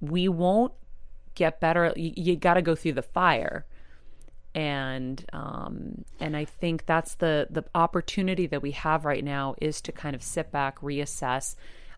[0.00, 0.72] we won't
[1.36, 1.92] get better.
[1.94, 3.64] You, you got to go through the fire.
[4.54, 9.82] And um and i think that's the the opportunity that we have right now is
[9.82, 11.56] to kind of sit back reassess.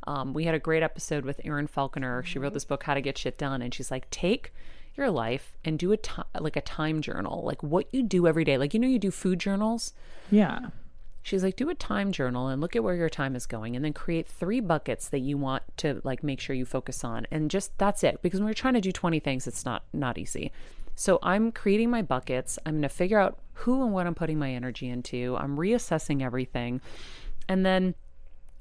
[0.08, 2.22] Um, we had a great episode with Erin Falconer.
[2.24, 4.54] She wrote this book, How to Get Shit Done, and she's like, take
[4.98, 8.44] your life and do a t- like a time journal, like what you do every
[8.44, 8.58] day.
[8.58, 9.94] Like you know, you do food journals.
[10.30, 10.70] Yeah.
[11.22, 13.84] She's like, do a time journal and look at where your time is going, and
[13.84, 17.50] then create three buckets that you want to like make sure you focus on, and
[17.50, 18.20] just that's it.
[18.22, 20.52] Because when we're trying to do twenty things, it's not not easy.
[20.94, 22.58] So I'm creating my buckets.
[22.66, 25.36] I'm going to figure out who and what I'm putting my energy into.
[25.38, 26.80] I'm reassessing everything,
[27.48, 27.94] and then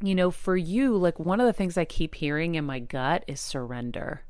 [0.02, 3.24] you know, for you, like one of the things I keep hearing in my gut
[3.28, 4.22] is surrender.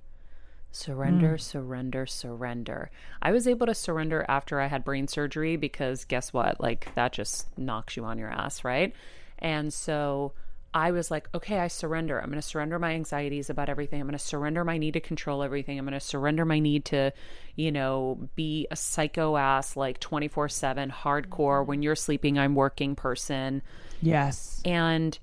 [0.72, 1.41] Surrender, mm.
[1.41, 2.91] surrender, surrender.
[3.22, 6.59] I was able to surrender after I had brain surgery because guess what?
[6.59, 8.93] Like that just knocks you on your ass, right?
[9.39, 10.34] And so
[10.74, 12.20] I was like, okay, I surrender.
[12.20, 13.99] I'm going to surrender my anxieties about everything.
[13.99, 15.80] I'm going to surrender my need to control everything.
[15.80, 17.13] I'm going to surrender my need to,
[17.55, 21.65] you know, be a psycho ass, like 24 7, hardcore.
[21.65, 23.63] When you're sleeping, I'm working person.
[24.01, 24.61] Yes.
[24.65, 25.18] And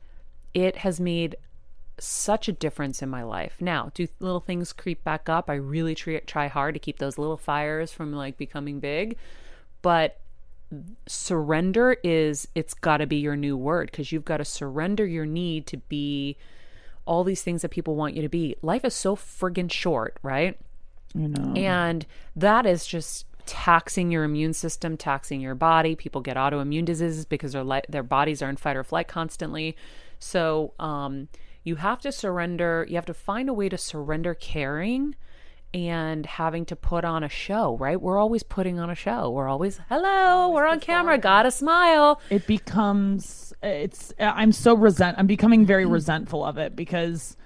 [0.55, 1.37] it has made
[1.99, 3.57] such a difference in my life.
[3.61, 5.49] Now, do little things creep back up?
[5.49, 9.17] I really try, try hard to keep those little fires from like becoming big,
[9.83, 10.21] but
[11.07, 15.27] surrender is it's got to be your new word because you've got to surrender your
[15.27, 16.37] need to be
[17.07, 18.57] all these things that people want you to be.
[18.63, 20.59] Life is so friggin' short, right?
[21.15, 21.53] You know.
[21.55, 25.95] And that is just taxing your immune system, taxing your body.
[25.95, 29.77] People get autoimmune diseases because their li- their bodies are in fight or flight constantly.
[30.19, 31.29] So, um,
[31.65, 35.17] you have to surrender, you have to find a way to surrender caring
[35.73, 38.01] and having to put on a show, right?
[38.01, 39.31] We're always putting on a show.
[39.31, 42.21] We're always, hello, always we're on camera, gotta smile.
[42.31, 45.95] It becomes, it's, I'm so resent, I'm becoming very mm-hmm.
[45.95, 47.37] resentful of it because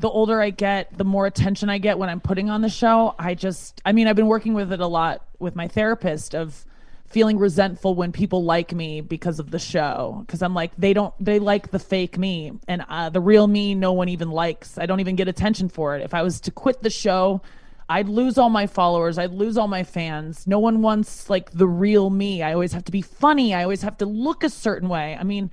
[0.00, 3.14] the older I get, the more attention I get when I'm putting on the show.
[3.18, 6.66] I just, I mean, I've been working with it a lot with my therapist of,
[7.12, 10.22] feeling resentful when people like me because of the show.
[10.26, 12.52] Because i'm like they don't they like the fake me.
[12.68, 14.78] And uh, the real me no one even likes.
[14.78, 16.02] I don't even get attention for it.
[16.02, 17.42] If i was to quit the show
[17.88, 19.18] i'd lose all my followers.
[19.18, 20.46] I'd lose all my fans.
[20.46, 22.42] No one wants like the real me.
[22.42, 23.54] I always have to be funny.
[23.54, 25.16] I always have to look a certain way.
[25.18, 25.50] I mean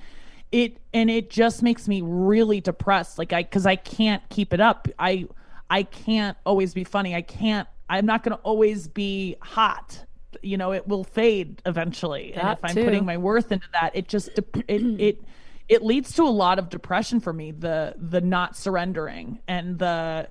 [0.51, 3.18] it and it just makes me really depressed.
[3.18, 4.88] Like i because i can't keep it up.
[4.97, 5.28] I
[5.70, 7.16] i can't always be funny.
[7.16, 10.05] I can't i'm not going to always be hot
[10.41, 12.84] you know it will fade eventually that and if i'm too.
[12.84, 14.30] putting my worth into that it just
[14.67, 15.23] it it
[15.67, 20.27] it leads to a lot of depression for me the the not surrendering and the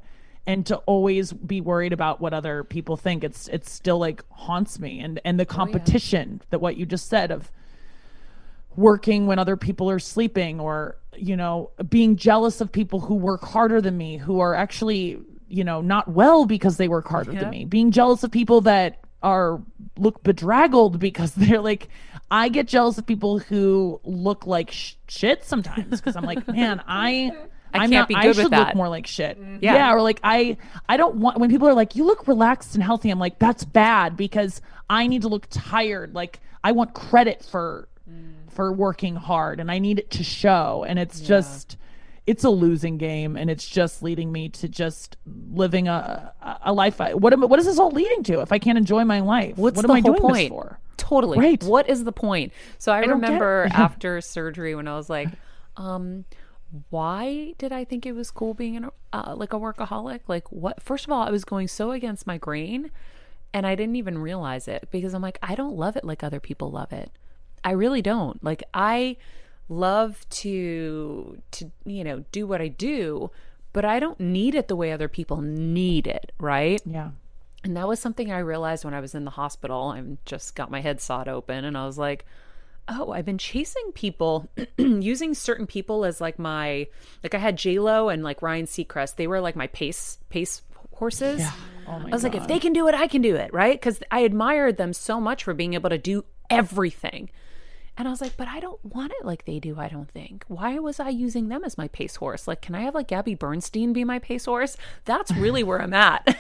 [0.47, 4.79] and to always be worried about what other people think it's it's still like haunts
[4.79, 6.47] me and and the competition oh, yeah.
[6.51, 7.51] that what you just said of
[8.77, 13.45] working when other people are sleeping or you know being jealous of people who work
[13.45, 15.19] harder than me who are actually
[15.49, 17.43] you know not well because they work harder yep.
[17.43, 19.61] than me being jealous of people that are
[19.97, 21.89] look bedraggled because they're like
[22.31, 26.83] I get jealous of people who look like sh- shit sometimes because I'm like, man,
[26.87, 27.33] I
[27.75, 29.41] I I'm can't not, be I good should with look more like shit.
[29.41, 29.59] Mm-hmm.
[29.61, 29.75] Yeah.
[29.75, 29.93] Yeah.
[29.93, 30.57] Or like I
[30.89, 33.11] I don't want when people are like, you look relaxed and healthy.
[33.11, 34.61] I'm like, that's bad because
[34.91, 36.15] I need to look tired.
[36.15, 38.35] Like I want credit for mm.
[38.51, 40.85] for working hard and I need it to show.
[40.87, 41.77] And it's just
[42.29, 45.17] it's a losing game and it's just leading me to just
[45.51, 47.01] living a a- life.
[47.01, 49.57] I, what am, what is this all leading to if I can't enjoy my life?
[49.57, 50.37] What's what am I doing point?
[50.37, 50.79] this for?
[50.99, 51.39] Totally.
[51.39, 51.63] Right.
[51.63, 52.53] What is the point?
[52.77, 53.09] So I, it.
[53.09, 55.31] remember after surgery when I was like,
[55.79, 56.27] um,
[56.91, 60.21] why did I think it was cool being an, uh, like a workaholic?
[60.27, 60.83] Like what?
[60.83, 62.91] First of all, I was going so against my grain,
[63.55, 66.41] and I didn't even realize it because I'm like, I don't love it like other
[66.41, 67.11] people love it.
[67.65, 68.45] I really don't.
[68.45, 69.17] Like I
[69.69, 73.31] love to to you know do what I do,
[73.73, 76.33] but I don't need it the way other people need it.
[76.39, 76.81] Right.
[76.85, 77.11] Yeah.
[77.65, 79.89] And that was something I realized when I was in the hospital.
[79.95, 82.25] I just got my head sawed open and I was like,
[82.89, 84.49] oh, I've been chasing people,
[84.79, 86.87] using certain people as like my,
[87.23, 89.17] like I had J-Lo and like Ryan Seacrest.
[89.17, 90.63] They were like my pace, pace
[90.95, 91.43] horses.
[91.87, 93.53] Oh my I was like, if they can do it, I can do it.
[93.53, 93.75] Right.
[93.75, 97.29] Because I admired them so much for being able to do everything.
[97.99, 100.45] And I was like, but I don't want it like they do, I don't think.
[100.47, 102.47] Why was I using them as my pace horse?
[102.47, 104.77] Like, can I have like Gabby Bernstein be my pace horse?
[105.05, 106.39] That's really where I'm at.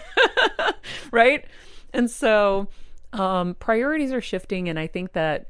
[1.11, 1.45] right?
[1.93, 2.69] And so
[3.13, 4.69] um, priorities are shifting.
[4.69, 5.49] And I think that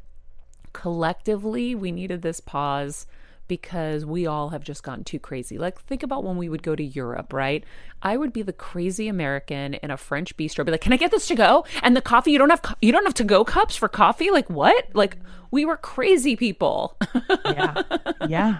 [0.72, 3.06] collectively we needed this pause
[3.48, 5.58] because we all have just gotten too crazy.
[5.58, 7.64] Like, think about when we would go to Europe, right?
[8.02, 11.10] I would be the crazy American in a French bistro, be like, "Can I get
[11.10, 13.74] this to go?" And the coffee, you don't have, you don't have to go cups
[13.74, 14.30] for coffee.
[14.30, 14.86] Like, what?
[14.94, 15.16] Like,
[15.50, 16.96] we were crazy people.
[17.44, 17.82] yeah
[18.28, 18.58] yeah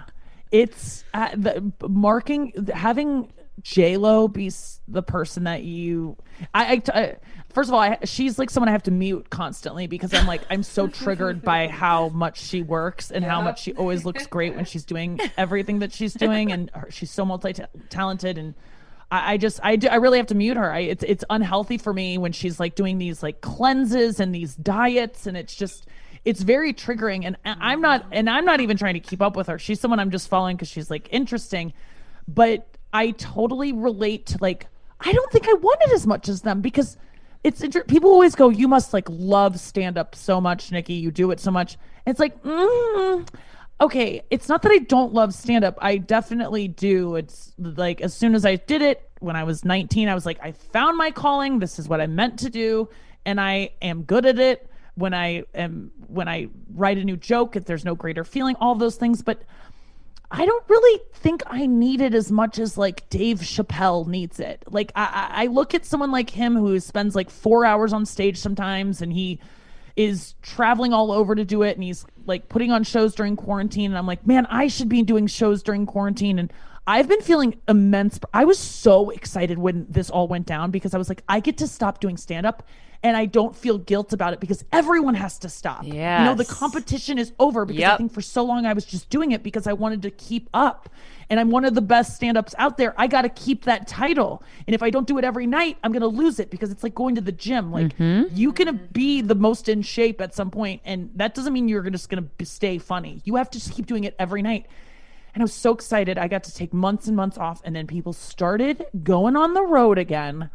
[0.51, 3.31] it's uh, the marking having
[3.63, 4.51] j lo be
[4.87, 6.17] the person that you
[6.55, 7.17] I, I, I
[7.53, 10.43] first of all I, she's like someone i have to mute constantly because i'm like
[10.51, 14.55] i'm so triggered by how much she works and how much she always looks great
[14.55, 18.55] when she's doing everything that she's doing and her, she's so multi-talented and
[19.11, 20.71] I, I just I do I really have to mute her.
[20.71, 24.55] I it's it's unhealthy for me when she's like doing these like cleanses and these
[24.55, 25.87] diets and it's just
[26.25, 29.47] it's very triggering and I'm not and I'm not even trying to keep up with
[29.47, 29.59] her.
[29.59, 31.73] She's someone I'm just following because she's like interesting,
[32.27, 34.67] but I totally relate to like
[35.01, 36.97] I don't think I want it as much as them because
[37.45, 40.95] it's inter- people always go you must like love stand up so much Nikki.
[40.95, 41.77] You do it so much.
[42.07, 43.29] It's like mm,
[43.81, 47.17] okay it's not that I don't love stand up I definitely do.
[47.17, 50.39] It's like as soon as I did it when I was 19 I was like
[50.43, 51.59] I found my calling.
[51.59, 52.89] This is what I meant to do.
[53.27, 54.71] And I am good at it.
[54.95, 58.75] When I am when I write a new joke if there's no greater feeling all
[58.75, 59.23] those things.
[59.23, 59.43] But
[60.31, 64.63] I don't really think I need it as much as like Dave Chappelle needs it.
[64.69, 68.37] Like I, I look at someone like him who spends like four hours on stage
[68.37, 69.41] sometimes, and he
[69.97, 73.91] is traveling all over to do it, and he's like putting on shows during quarantine.
[73.91, 76.39] And I'm like, man, I should be doing shows during quarantine.
[76.39, 76.53] And
[76.87, 78.21] I've been feeling immense.
[78.35, 81.59] I was so excited when this all went down because I was like, I get
[81.59, 82.67] to stop doing stand up.
[83.03, 85.85] And I don't feel guilt about it because everyone has to stop.
[85.85, 86.19] Yeah.
[86.19, 89.09] You know, the competition is over because I think for so long I was just
[89.09, 90.89] doing it because I wanted to keep up.
[91.31, 92.95] And I'm one of the best stand ups out there.
[92.97, 94.43] I got to keep that title.
[94.67, 96.83] And if I don't do it every night, I'm going to lose it because it's
[96.83, 97.71] like going to the gym.
[97.71, 98.35] Like mm-hmm.
[98.35, 101.89] you can be the most in shape at some point, and that doesn't mean you're
[101.91, 103.21] just going to stay funny.
[103.25, 104.67] You have to just keep doing it every night.
[105.35, 106.19] And I was so excited.
[106.19, 109.63] I got to take months and months off, and then people started going on the
[109.63, 110.51] road again.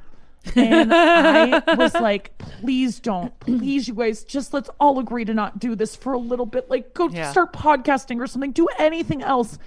[0.55, 3.37] And I was like, please don't.
[3.39, 6.69] Please, you guys, just let's all agree to not do this for a little bit.
[6.69, 7.31] Like, go Yeah.
[7.31, 8.51] start podcasting or something.
[8.51, 9.57] Do anything else.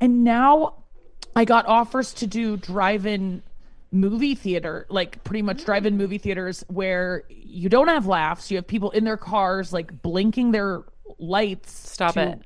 [0.00, 0.84] And now
[1.36, 3.42] I got offers to do drive in
[3.92, 5.64] movie theater, like pretty much mm.
[5.66, 8.50] drive in movie theaters where you don't have laughs.
[8.50, 10.82] You have people in their cars, like blinking their
[11.18, 11.72] lights.
[11.72, 12.42] Stop to- it.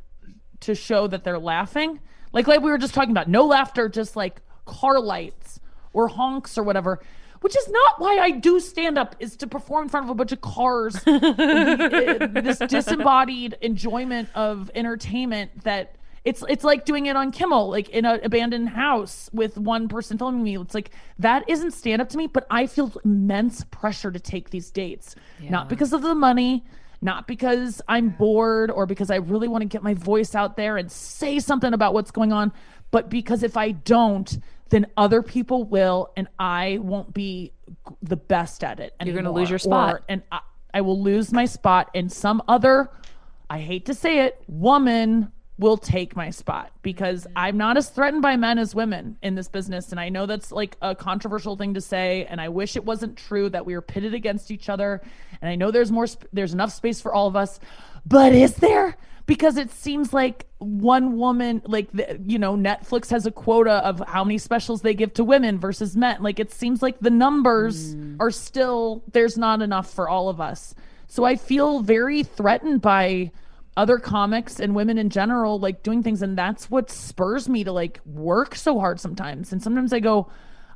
[0.63, 2.01] To show that they're laughing.
[2.33, 5.61] Like, like we were just talking about, no laughter, just like car lights
[5.93, 7.01] or honks or whatever.
[7.41, 10.15] Which is not why I do stand up, is to perform in front of a
[10.15, 10.97] bunch of cars.
[11.09, 17.89] Uh, this disembodied enjoyment of entertainment that it's it's like doing it on Kimmel, like
[17.91, 20.59] in an abandoned house with one person filming me.
[20.59, 24.51] It's like that isn't stand up to me, but I feel immense pressure to take
[24.51, 25.15] these dates.
[25.51, 26.65] Not because of the money,
[27.01, 30.77] not because I'm bored or because I really want to get my voice out there
[30.77, 32.53] and say something about what's going on,
[32.91, 34.39] but because if I don't,
[34.71, 37.53] then other people will, and I won't be
[38.03, 38.95] the best at it.
[39.05, 39.95] You're gonna lose your spot.
[39.95, 40.41] Or- and I,
[40.75, 42.91] I will lose my spot, and some other,
[43.49, 47.33] I hate to say it, woman will take my spot because mm-hmm.
[47.37, 49.91] I'm not as threatened by men as women in this business.
[49.91, 52.27] And I know that's like a controversial thing to say.
[52.27, 55.03] And I wish it wasn't true that we were pitted against each other.
[55.43, 57.59] And I know there's more, sp- there's enough space for all of us.
[58.07, 58.97] But is there?
[59.29, 64.03] Because it seems like one woman, like, the, you know, Netflix has a quota of
[64.09, 66.21] how many specials they give to women versus men.
[66.23, 68.17] Like, it seems like the numbers mm.
[68.19, 70.75] are still, there's not enough for all of us.
[71.07, 73.31] So I feel very threatened by
[73.79, 77.71] other comics and women in general like doing things and that's what spurs me to
[77.71, 80.29] like work so hard sometimes and sometimes i go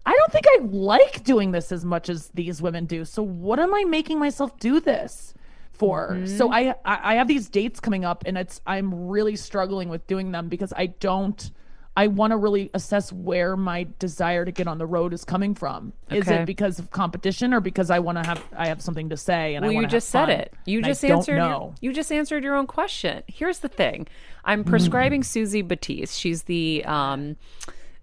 [0.06, 3.58] i don't think i like doing this as much as these women do so what
[3.58, 5.34] am i making myself do this
[5.82, 9.88] for so I, I i have these dates coming up and it's i'm really struggling
[9.88, 11.50] with doing them because i don't
[11.94, 15.54] I want to really assess where my desire to get on the road is coming
[15.54, 15.92] from.
[16.10, 19.16] Is it because of competition or because I want to have I have something to
[19.18, 20.54] say and Well, you wanna have just said it.
[20.64, 21.36] You And I just answered.
[21.36, 23.22] Your, you just answered your own question.
[23.26, 24.08] Here's the thing:
[24.42, 24.70] I'm Mm-hmm.
[24.70, 26.18] prescribing Suzy Batiz.
[26.18, 27.36] She's the um,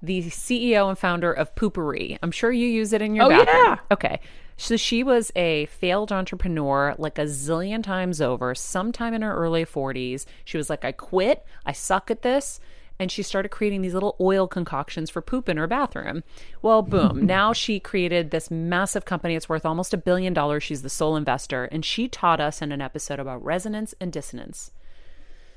[0.04, 2.20] the CEO and founder of Poo-Pourri.
[2.22, 3.48] I'm sure you use it in your Oh, bathroom.
[3.66, 3.78] yeah.
[3.92, 4.20] Okay.
[4.62, 9.66] So she was a failed entrepreneur like a zillion times over, sometime in her early
[9.66, 10.26] 40s.
[10.44, 11.46] She was like, I quit.
[11.66, 12.60] I suck at this.
[13.00, 16.26] And she started creating these little oil concoctions for poop in her bathroom.
[16.62, 17.26] Well, boom.
[17.26, 19.36] now she created this massive company.
[19.36, 20.62] It's worth almost a billion dollars.
[20.62, 21.64] She's the sole investor.
[21.64, 24.72] And she taught us in an episode about resonance and dissonance.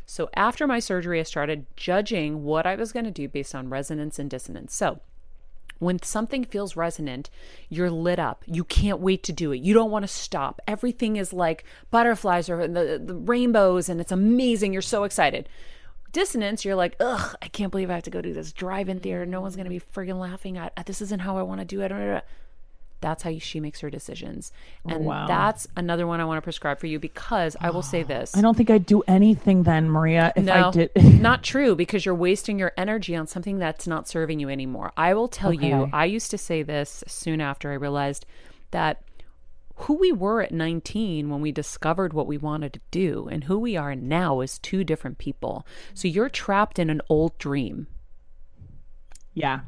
[0.07, 3.69] So after my surgery, I started judging what I was going to do based on
[3.69, 4.77] resonance and dissonance.
[4.77, 5.01] So
[5.83, 7.29] when something feels resonant,
[7.69, 8.45] you're lit up.
[8.47, 9.61] You can't wait to do it.
[9.61, 10.61] You don't want to stop.
[10.69, 14.73] Everything is like butterflies or the, the rainbows, and it's amazing.
[14.73, 15.49] You're so excited.
[16.13, 19.27] Dissonance, you're like, ugh, I can't believe I have to go do this drive-in theater.
[19.27, 20.87] No one's gonna be friggin' laughing at.
[20.87, 21.91] This isn't how I want to do it.
[23.03, 24.53] That's how she makes her decisions,
[24.89, 25.27] and wow.
[25.27, 28.07] that's another one I want to prescribe for you because I will say ah.
[28.07, 30.91] this: I don't think I'd do anything then, Maria, if no, I did.
[31.21, 34.93] not true because you're wasting your energy on something that's not serving you anymore.
[34.97, 38.25] I will tell you, I used to say this soon after I realized
[38.71, 39.03] that
[39.77, 43.59] who we were at 19 when we discovered what we wanted to do and who
[43.59, 45.67] we are now is two different people.
[45.95, 47.87] So you're trapped in an old dream.
[49.35, 49.61] yeah.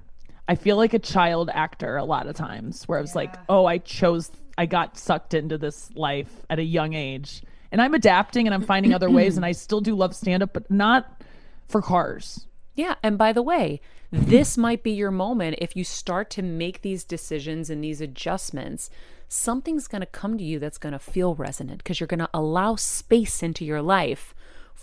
[0.47, 3.65] I feel like a child actor a lot of times where I was like, oh,
[3.65, 7.43] I chose, I got sucked into this life at a young age.
[7.73, 9.37] And I'm adapting and I'm finding other ways.
[9.37, 11.23] And I still do love stand up, but not
[11.67, 12.47] for cars.
[12.75, 12.97] Yeah.
[13.03, 13.81] And by the way,
[14.13, 18.91] this might be your moment if you start to make these decisions and these adjustments.
[19.29, 22.31] Something's going to come to you that's going to feel resonant because you're going to
[22.35, 24.35] allow space into your life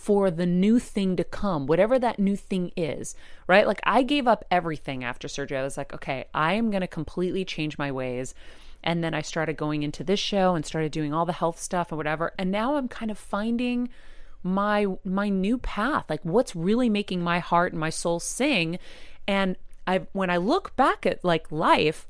[0.02, 3.14] for the new thing to come, whatever that new thing is,
[3.46, 3.68] right?
[3.68, 5.58] Like I gave up everything after surgery.
[5.58, 8.34] I was like, okay, I am going to completely change my ways.
[8.82, 11.92] And then I started going into this show and started doing all the health stuff
[11.92, 12.32] and whatever.
[12.36, 13.90] And now I'm kind of finding
[14.42, 18.76] my my new path like what's really making my heart and my soul sing
[19.28, 22.08] and i when i look back at like life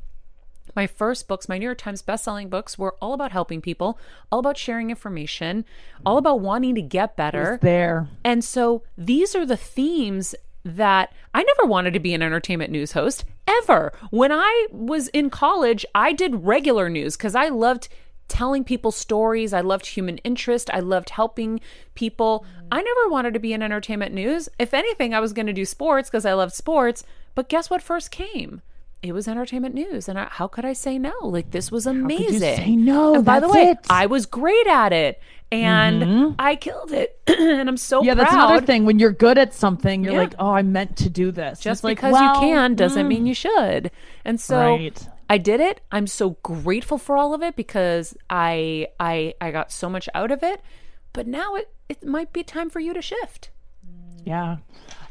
[0.75, 3.99] my first books my new york times best-selling books were all about helping people
[4.31, 5.65] all about sharing information
[6.07, 8.09] all about wanting to get better There.
[8.25, 12.93] and so these are the themes that I never wanted to be an entertainment news
[12.93, 13.93] host ever.
[14.11, 17.89] When I was in college, I did regular news because I loved
[18.29, 19.53] telling people stories.
[19.53, 20.71] I loved human interest.
[20.73, 21.61] I loved helping
[21.97, 22.47] people.
[22.71, 24.49] I never wanted to be in entertainment news.
[24.59, 27.03] If anything, I was going to do sports because I loved sports.
[27.35, 28.63] But guess what first came?
[29.03, 30.09] It was entertainment news.
[30.09, 31.13] And I, how could I say no?
[31.23, 32.27] Like, this was amazing.
[32.27, 33.15] could you say no?
[33.17, 33.79] And by the way, it.
[33.91, 37.21] I was great at it and I killed it.
[37.27, 38.25] and I'm so Yeah, proud.
[38.25, 38.85] that's another thing.
[38.85, 40.21] When you're good at something, you're Yeah.
[40.21, 41.59] like, oh, I meant to do this.
[41.61, 43.91] just like, because well, you can doesn't mm, mean you should
[44.25, 45.09] and so Right.
[45.29, 49.73] i did it i'm so grateful for all of it because i i i got
[49.73, 50.61] so much out of it
[51.13, 53.51] but now it it might be time for you to shift
[54.25, 54.59] Yeah.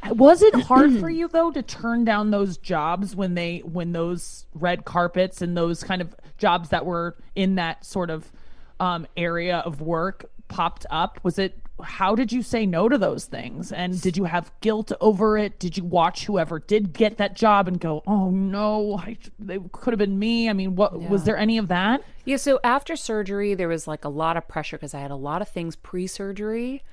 [0.10, 4.46] Was it hard for you though to turn down those jobs when they when those
[4.54, 8.32] red carpets and those kind of jobs that were in that sort of
[8.80, 11.20] um, area of work popped up?
[11.24, 13.72] Was it how did you say no to those things?
[13.72, 15.60] And did you have guilt over it?
[15.60, 19.94] Did you watch whoever did get that job and go, "Oh no, I, they could
[19.94, 20.50] have been me"?
[20.50, 22.04] I mean, what was there any of that?
[22.26, 25.16] yeah so after surgery there was like a lot of pressure because i had a
[25.16, 26.84] lot of things pre-surgery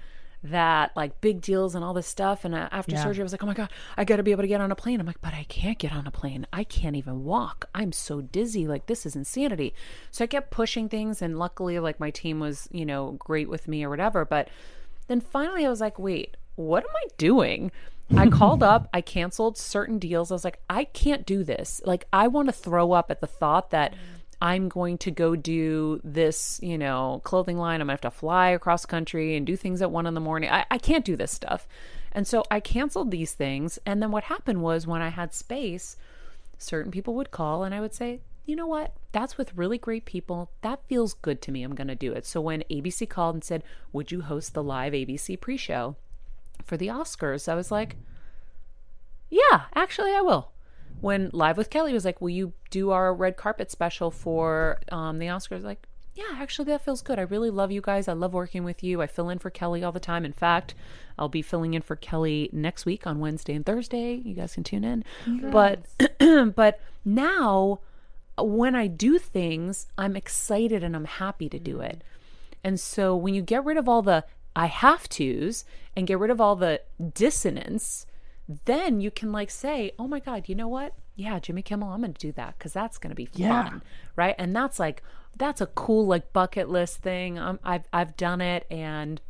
[0.45, 2.45] that like big deals and all this stuff.
[2.45, 3.03] And uh, after Yeah.
[3.03, 4.77] surgery i was like oh my god i gotta be able to get on a
[4.77, 5.01] plane.
[5.01, 6.47] I'm like but i can't get on a plane.
[6.53, 7.69] I can't even walk.
[7.75, 8.67] I'm so dizzy.
[8.69, 9.75] Like this is insanity.
[10.11, 13.67] So i kept pushing things and luckily like my team was you know great with
[13.69, 14.25] me or whatever.
[14.25, 14.49] But
[15.09, 17.71] then finally i was like wait what am i doing?
[18.17, 20.31] I called up i canceled certain deals.
[20.31, 21.81] I was like i can't do this.
[21.85, 23.93] Like i want to throw up at the thought that
[24.41, 27.81] I'm going to go do this, you know, clothing line.
[27.81, 30.51] I'm gonna have to fly across country and do things at one in the morning.
[30.51, 31.67] I, I can't do this stuff.
[32.13, 33.79] And so I canceled these things.
[33.85, 35.97] And then what happened was when I had space,
[36.57, 38.95] certain people would call and I would say, you know what?
[39.13, 40.51] That's with really great people.
[40.63, 41.63] That feels good to me.
[41.63, 42.25] I'm going to do it.
[42.25, 43.63] So when ABC called and said,
[43.93, 45.97] Would you host the live ABC pre show
[46.65, 47.47] for the Oscars?
[47.47, 47.97] I was like,
[49.29, 50.51] Yeah, actually, I will.
[51.01, 55.19] When Live with Kelly was like, Will you do our red carpet special for um,
[55.19, 55.63] the Oscars?
[55.63, 57.19] Like, yeah, actually, that feels good.
[57.19, 58.09] I really love you guys.
[58.09, 59.01] I love working with you.
[59.01, 60.25] I fill in for Kelly all the time.
[60.25, 60.75] In fact,
[61.17, 64.15] I'll be filling in for Kelly next week on Wednesday and Thursday.
[64.15, 65.05] You guys can tune in.
[65.53, 65.85] But
[66.57, 67.81] but now
[68.37, 72.03] when I do things, I'm excited and I'm happy to do it.
[72.65, 74.25] And so when you get rid of all the
[74.57, 75.65] I have tos
[75.95, 76.81] and get rid of all the
[77.15, 78.07] dissonance,
[78.65, 80.95] then you can like say, "Oh my god, you know what?
[81.17, 83.81] Yeah, Jimmy Kimmel, I'm going to do that cuz that's going to be fun." Yeah.
[84.17, 84.35] Right?
[84.39, 85.03] And that's like
[85.37, 87.39] that's a cool like bucket list thing.
[87.39, 89.21] Um, I've I've done it and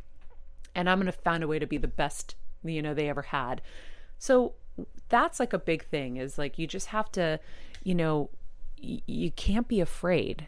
[0.75, 3.23] and I'm going to find a way to be the best, you know, they ever
[3.23, 3.61] had.
[4.17, 4.53] So
[5.09, 7.39] that's like a big thing is like you just have to,
[7.83, 8.29] you know,
[8.81, 10.47] y- you can't be afraid.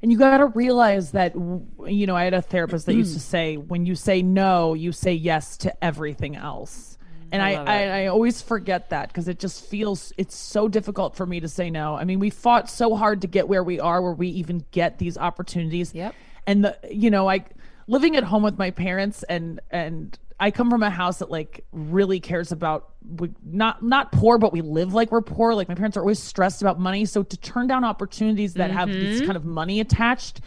[0.00, 3.20] And you got to realize that, you know, I had a therapist that used to
[3.20, 6.91] say, when you say no, you say yes to everything else.
[7.32, 8.02] And I, love I.
[8.02, 11.70] I, always forget that because it just feels, it's so difficult for me to say
[11.70, 11.94] no.
[11.96, 14.98] I mean, we fought so hard to get where we are, where we even get
[14.98, 15.94] these opportunities.
[15.94, 16.14] Yep.
[16.46, 17.46] And the, you know, I,
[17.86, 21.64] living at home with my parents and, and, I come from a house that like
[21.70, 25.54] really cares about we not not poor, but we live like we're poor.
[25.54, 27.04] Like my parents are always stressed about money.
[27.04, 29.26] So to turn down opportunities that have this mm-hmm.
[29.26, 30.40] kind of money attached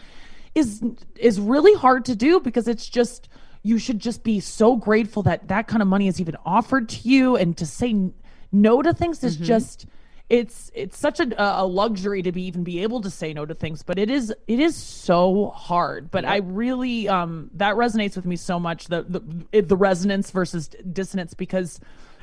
[0.53, 0.83] is
[1.15, 3.29] is really hard to do because it's just
[3.65, 7.09] you should just be so grateful that that kind of money is even offered to
[7.09, 8.11] you and to say
[8.51, 9.87] no to things is just
[10.29, 13.53] it's it's such a, a luxury to be even be able to say no to
[13.53, 16.09] things but it is it is so hard.
[16.11, 20.67] But i really um that resonates with me so much the the, the resonance versus
[20.67, 21.79] dissonance because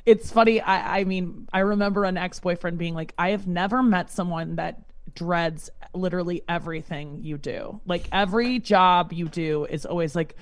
[0.06, 4.10] it's funny i i mean i remember an ex-boyfriend being like i have never met
[4.10, 4.82] someone that
[5.14, 7.80] dreads literally everything you do.
[7.86, 10.36] Like every job you do is always like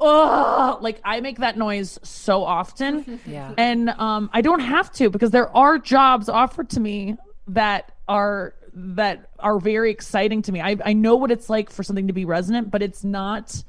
[0.00, 3.54] oh like i make that noise so often Yeah.
[3.56, 7.16] and um i don't have to because there are jobs offered to me
[7.48, 11.82] that are that are very exciting to me i i know what it's like for
[11.82, 13.62] something to be resonant but it's not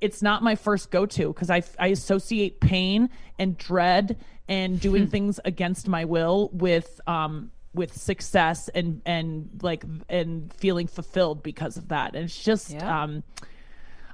[0.00, 3.08] it's not my first go-to because I, I associate pain
[3.38, 9.84] and dread and doing things against my will with um with success and and like
[10.08, 13.02] and feeling fulfilled because of that and it's just Yeah.
[13.02, 13.22] um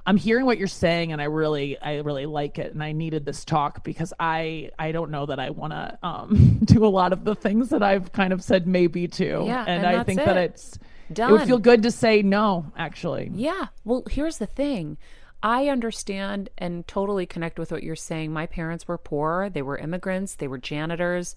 [0.05, 3.25] I'm hearing what you're saying and I really I really like it and I needed
[3.25, 7.13] this talk because I I don't know that I want to um do a lot
[7.13, 10.19] of the things that I've kind of said maybe to Yeah, and, and I think
[10.19, 10.51] that it.
[10.51, 10.79] it's
[11.09, 13.31] it would feel good to say no actually.
[13.33, 13.67] Yeah.
[13.83, 14.97] Well, here's the thing.
[15.43, 18.31] I understand and totally connect with what you're saying.
[18.31, 21.35] My parents were poor, they were immigrants, they were janitors.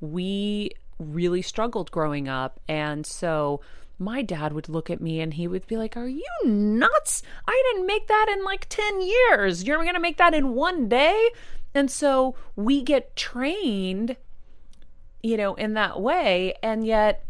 [0.00, 2.60] We really struggled growing up.
[2.68, 3.60] And so
[3.98, 7.22] my dad would look at me and he would be like, Are you nuts?
[7.46, 9.64] I didn't make that in like 10 years.
[9.64, 11.30] You're going to make that in one day?
[11.74, 14.16] And so we get trained,
[15.22, 16.54] you know, in that way.
[16.62, 17.25] And yet,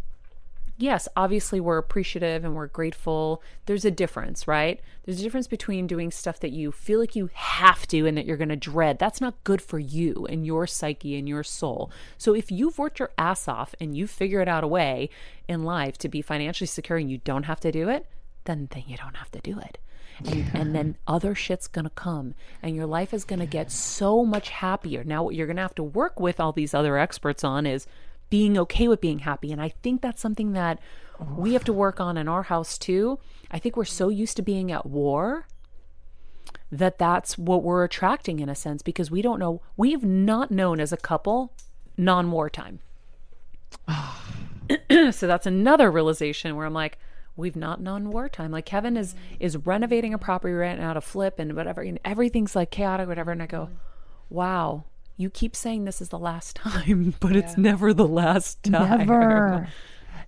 [0.79, 3.43] yes, obviously we're appreciative and we're grateful.
[3.67, 4.81] There's a difference, right?
[5.05, 8.27] There's a difference between doing stuff that you feel like you have to and that
[8.27, 8.99] you're going to dread.
[8.99, 11.91] That's not good for you and your psyche and your soul.
[12.19, 15.11] So if you've worked your ass off and you figure it out a way
[15.49, 18.07] in life to be financially secure and you don't have to do it,
[18.45, 19.79] then then you don't have to do it.
[20.25, 24.49] And, and then other shit's gonna come and your life is gonna get so much
[24.49, 25.05] happier.
[25.05, 27.87] Now, what you're gonna have to work with all these other experts on is
[28.31, 29.53] being okay with being happy.
[29.53, 30.79] And I think that's something that
[31.37, 33.19] we have to work on in our house too.
[33.51, 35.47] I think we're so used to being at war
[36.71, 40.81] that that's what we're attracting in a sense because we don't know, we've not known
[40.81, 41.53] as a couple
[41.97, 42.81] non wartime.
[45.11, 46.99] so that's another realization where I'm like,
[47.37, 48.51] we've not known wartime.
[48.51, 52.57] Like Keven is is renovating a property right now to flip and whatever, and everything's
[52.57, 53.31] like chaotic, whatever.
[53.31, 53.71] And I go,
[54.29, 54.85] wow,
[55.17, 58.99] you keep saying this is the last time, but it's never the last time.
[59.07, 59.69] Never.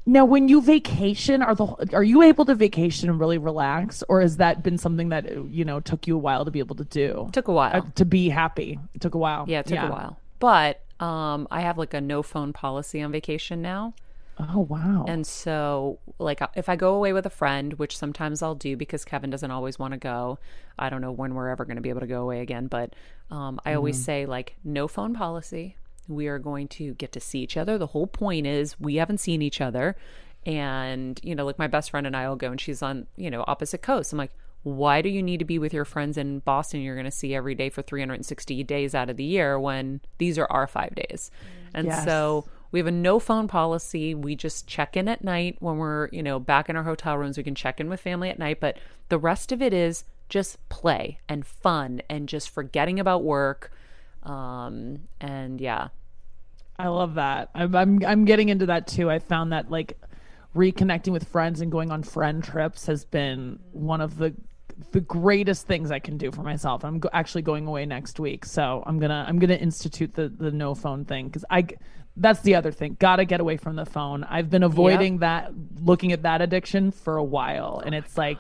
[0.06, 4.22] Now, when you vacation, are the are you able to vacation and really relax, or
[4.22, 6.84] has that been something that you know took you a while to be able to
[6.84, 7.28] do?
[7.32, 7.76] Took a while.
[7.76, 8.78] Uh, to be happy.
[8.94, 9.44] It took a while.
[9.46, 10.18] yeah, it took a while.
[10.38, 13.92] But um, I have like a no phone policy on vacation now.
[14.38, 15.04] Oh wow.
[15.08, 19.04] And so, like, if I go away with a friend, which sometimes I'll do because
[19.04, 20.38] Keven doesn't always want to go,
[20.78, 22.68] I don't know when we're ever going to be able to go away again.
[22.68, 22.94] But
[23.30, 25.76] um, I always say, like, no phone policy.
[26.06, 27.78] We are going to get to see each other.
[27.78, 29.96] The whole point is we haven't seen each other.
[30.46, 33.30] And, you know, like my best friend and I will go and she's on, you
[33.30, 34.12] know, opposite coasts.
[34.12, 34.30] I'm like,
[34.62, 37.34] why do you need to be with your friends in Boston you're going to see
[37.34, 41.30] every day for 360 days out of the year when these are our 5 days.
[41.74, 42.04] And Yes.
[42.04, 44.14] so we have a no phone policy.
[44.14, 47.36] We just check in at night when we're, you know, back in our hotel rooms.
[47.36, 48.78] We can check in with family at night, but
[49.08, 53.72] the rest of it is just play and fun and just forgetting about work.
[54.22, 55.88] Um, and yeah,
[56.78, 57.50] I love that.
[57.54, 59.10] I'm, I'm I'm getting into that too.
[59.10, 59.98] I found that like
[60.54, 64.34] reconnecting with friends and going on friend trips has been one of the
[64.92, 66.84] the greatest things I can do for myself.
[66.84, 70.52] I'm go- actually going away next week, so I'm gonna I'm gonna institute the the
[70.52, 71.66] no phone thing because I
[72.18, 72.96] that's the other thing.
[72.98, 74.24] Gotta get away from the phone.
[74.24, 78.38] I've been avoiding that looking at that addiction for a while, and it's like.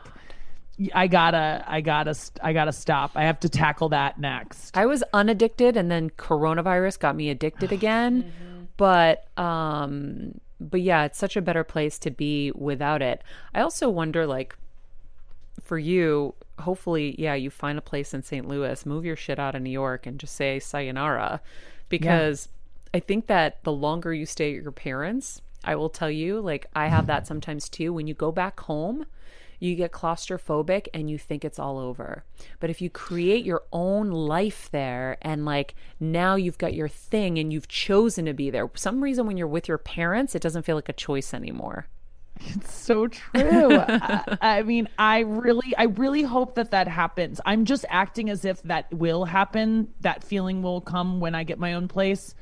[0.94, 3.16] I gotta, I gotta, I gotta stop.
[3.16, 4.76] I have to tackle that next.
[4.76, 8.32] I was unaddicted and then coronavirus got me addicted again.
[8.76, 13.22] But um but yeah, it's such a better place to be without it.
[13.54, 14.56] I also wonder like
[15.62, 18.46] for you, hopefully, yeah, you find a place in St.
[18.46, 21.40] Louis, move your shit out of New York and just say sayonara
[21.88, 22.48] because
[22.92, 26.66] I think that the longer you stay at your parents, I will tell you, like
[26.74, 29.06] I have that sometimes too when you go back home,
[29.60, 32.24] you get claustrophobic and you think it's all over.
[32.60, 37.38] But if you create your own life there and like now you've got your thing
[37.38, 40.62] and you've chosen to be there, some reason when you're with your parents, it doesn't
[40.62, 41.86] feel like a choice anymore.
[42.40, 43.78] It's so true.
[43.78, 47.40] I, I mean, I really, I really hope that that happens.
[47.44, 49.88] I'm just acting as if that will happen.
[50.00, 52.36] That feeling will come when I get my own place.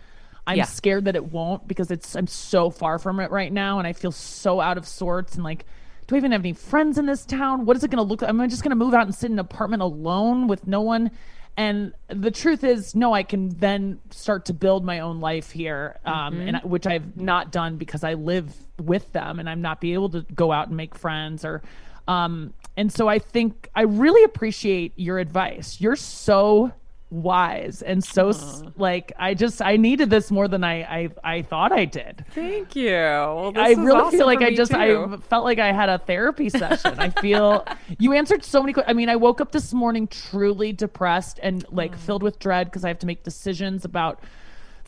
[0.47, 0.65] I'm Yeah.
[0.65, 3.93] scared that it won't because it's I'm so far from it right now, and I
[3.93, 5.35] feel so out of sorts.
[5.35, 5.65] And like,
[6.07, 7.67] do I even have any friends in this town?
[7.67, 8.29] What is it going to look like?
[8.29, 10.81] Am I just going to move out and sit in an apartment alone with no
[10.81, 11.11] one?
[11.59, 15.99] And the truth is, no, I can then start to build my own life here,
[16.05, 19.95] um, and which I've not done because I live with them and I'm not be
[19.95, 21.63] able to go out and make friends or,
[22.07, 25.81] um, and so I think I really appreciate your advice.
[25.81, 26.73] You're so
[27.09, 31.43] wise and so s like I just I needed this more than I I, I
[31.43, 32.25] thought I did.
[32.35, 32.91] Thank you.
[32.91, 36.99] Well, I really feel like I just I felt like I had a therapy session.
[36.99, 37.65] I feel
[38.01, 38.73] you answered so many.
[38.73, 42.67] que- I mean, I woke up this morning truly depressed and like filled with dread
[42.67, 44.19] because I have to make decisions about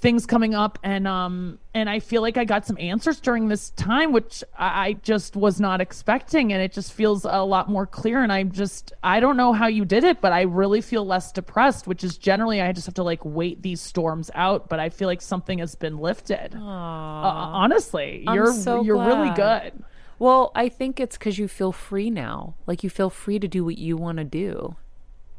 [0.01, 3.71] things coming up and um and I feel like I got some answers during this
[3.71, 7.87] time which I I just was not expecting and it just feels a lot more
[7.87, 11.05] clear and I'm just I don't know how you did it but I really feel
[11.05, 14.79] less depressed which is generally I just have to like wait these storms out but
[14.79, 16.55] I feel like something has been lifted.
[16.55, 19.85] Uh, honestly, I'm you're so you're really good.
[20.19, 22.55] Well, I think it's because you feel free now.
[22.67, 24.77] Like you feel free to do what you want to do.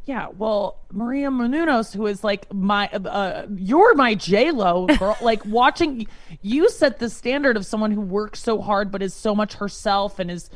[0.09, 5.15] Yeah, well, Maria Menounos, who is like my, uh, you're my J Lo girl.
[5.21, 6.07] like watching,
[6.41, 10.17] you set the standard of someone who works so hard but is so much herself
[10.17, 10.49] and is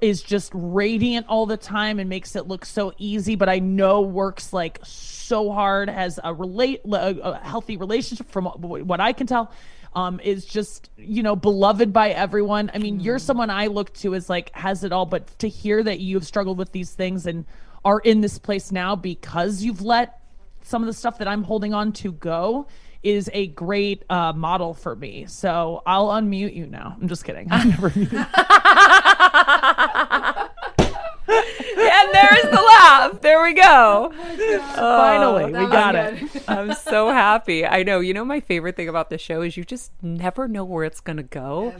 [0.00, 3.34] is just radiant all the time and makes it look so easy.
[3.34, 8.44] But I know works like so hard, has a relate a, a healthy relationship from
[8.44, 9.50] what I can tell.
[9.94, 12.70] Um, is just you know beloved by everyone.
[12.72, 15.82] I mean, you're someone I look to as like has it all, but to hear
[15.82, 17.46] that you've struggled with these things and
[17.86, 20.18] are in this place now because you've let
[20.62, 22.66] some of the stuff that I'm holding on to go
[23.04, 25.26] is a great uh, model for me.
[25.26, 26.96] So I'll unmute you now.
[27.00, 27.46] I'm just kidding.
[27.52, 27.92] I'm never.
[31.76, 33.20] and there's the laugh.
[33.20, 34.12] There we go.
[34.74, 36.44] Finally, we got was it.
[36.48, 37.66] I'm so happy.
[37.66, 38.00] I know.
[38.00, 41.00] You know, my favorite thing about the show is you just never know where it's
[41.00, 41.74] going to go.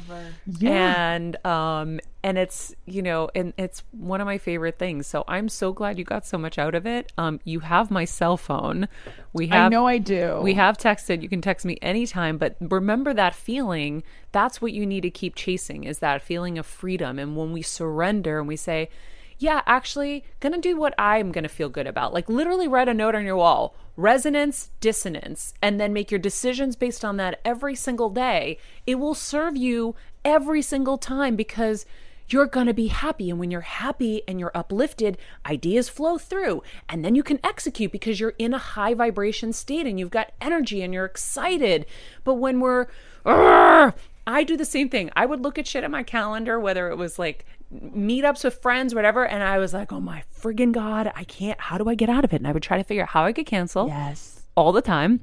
[0.47, 1.15] Yeah.
[1.15, 5.07] And um and it's you know and it's one of my favorite things.
[5.07, 7.13] So I'm so glad you got so much out of it.
[7.17, 8.89] Um you have my cell phone.
[9.33, 10.41] We have I know I do.
[10.43, 11.23] we have texted.
[11.23, 14.03] You can text me anytime, but remember that feeling.
[14.33, 17.19] That's what you need to keep chasing is that feeling of freedom.
[17.19, 18.91] And when we surrender and we say,
[19.39, 22.15] yeah, actually, gonna do what I'm gonna feel good about.
[22.15, 26.77] Like literally write a note on your wall resonance, dissonance, and then make your decisions
[26.77, 28.59] based on that every single day.
[28.87, 29.95] It will serve you
[30.25, 31.87] every single time because
[32.29, 33.31] you're going to be happy.
[33.31, 36.63] And when you're happy and you're uplifted, ideas flow through.
[36.89, 40.33] And then you can execute because you're in a high vibration state and you've got
[40.41, 41.87] energy and you're excited.
[42.25, 42.89] But when we're,
[43.25, 45.11] I do the same thing.
[45.15, 48.95] I would look at shit at my calendar, whether it was like meetups with friends,
[48.95, 49.27] whatever.
[49.27, 52.25] And I was like, oh my friggin' God, I can't, how do I get out
[52.25, 52.37] of it?
[52.37, 54.43] And I would try to figure out how I could cancel Yes.
[54.57, 55.21] all the time.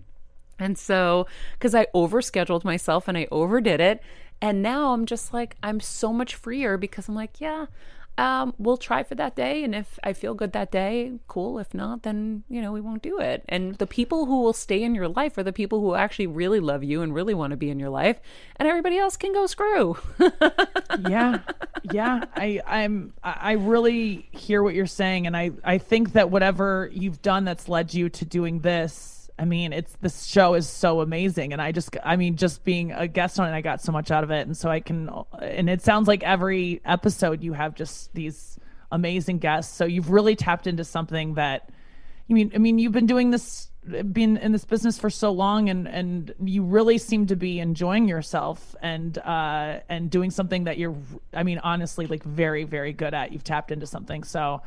[0.59, 4.01] And so, because I overscheduled myself and I overdid it.
[4.41, 7.67] And now I'm just like, I'm so much freer because I'm like, yeah,
[8.17, 9.63] um, we'll try for that day.
[9.63, 11.59] And if I feel good that day, cool.
[11.59, 13.43] If not, then, you know, we won't do it.
[13.49, 16.59] And the people who will stay in your life are the people who actually really
[16.59, 18.19] love you and really want to be in your life.
[18.57, 19.97] And everybody else can go screw.
[21.09, 21.39] yeah
[21.91, 26.89] yeah i i'm i really hear what you're saying and i i think that whatever
[26.93, 31.01] you've done that's led you to doing this i mean it's this show is so
[31.01, 33.91] amazing and i just i mean just being a guest on it i got so
[33.91, 35.09] much out of it and so i can
[35.41, 38.59] and it sounds like every episode you have just these
[38.91, 41.69] amazing guests so you've really tapped into something that
[42.27, 43.69] you mean i mean you've been doing this
[44.11, 48.07] been in this business for so long and and you really seem to be enjoying
[48.07, 50.95] yourself and uh and doing something that you're
[51.33, 53.33] i mean honestly like very very good at.
[53.33, 54.61] You've tapped into something so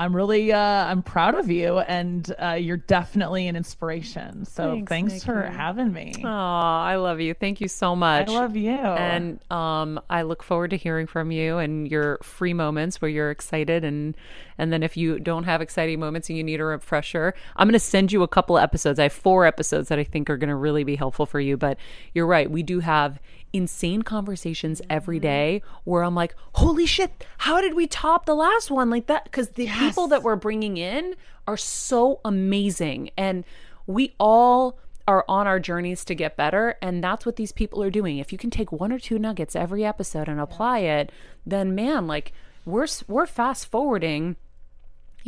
[0.00, 5.12] i'm really uh i'm proud of you and uh you're definitely an inspiration so Thanks,
[5.12, 7.34] thanks, for having me Oh, I love you.
[7.34, 8.28] Thank you so much.
[8.28, 12.54] i love you And um, I look forward to hearing from you and your free
[12.54, 14.16] moments where you're excited and
[14.58, 17.72] and then if you don't have exciting moments and you need a refresher, I'm going
[17.72, 18.98] to send you a couple of episodes.
[18.98, 21.56] I have four episodes that I think are going to really be helpful for you.
[21.56, 21.78] But
[22.12, 23.18] you're right, we do have
[23.52, 28.70] insane conversations every day where I'm like, holy shit, how did we top the last
[28.70, 29.24] one like that?
[29.24, 31.14] Because the people that we're bringing in
[31.46, 33.44] are so amazing and
[33.86, 34.78] we all
[35.08, 38.30] are on our journeys to get better and that's what these people are doing if
[38.30, 41.10] you can take one or two nuggets every episode and apply it
[41.44, 42.32] then man like
[42.64, 44.36] we're we're fast forwarding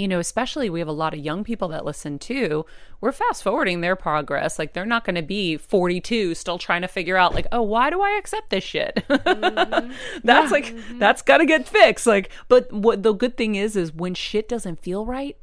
[0.02, 2.66] you know especially we have a lot of young people that listen too
[3.00, 4.60] we're fast forwarding their progress.
[4.60, 7.90] Like they're not going to be 42 still trying to figure out like oh why
[7.90, 9.04] do i accept this shit?
[9.22, 9.92] Mm-hmm.
[10.24, 10.98] That's like mm-hmm.
[10.98, 14.48] that's got to get fixed like but what the good thing is is when shit
[14.48, 15.36] doesn't feel right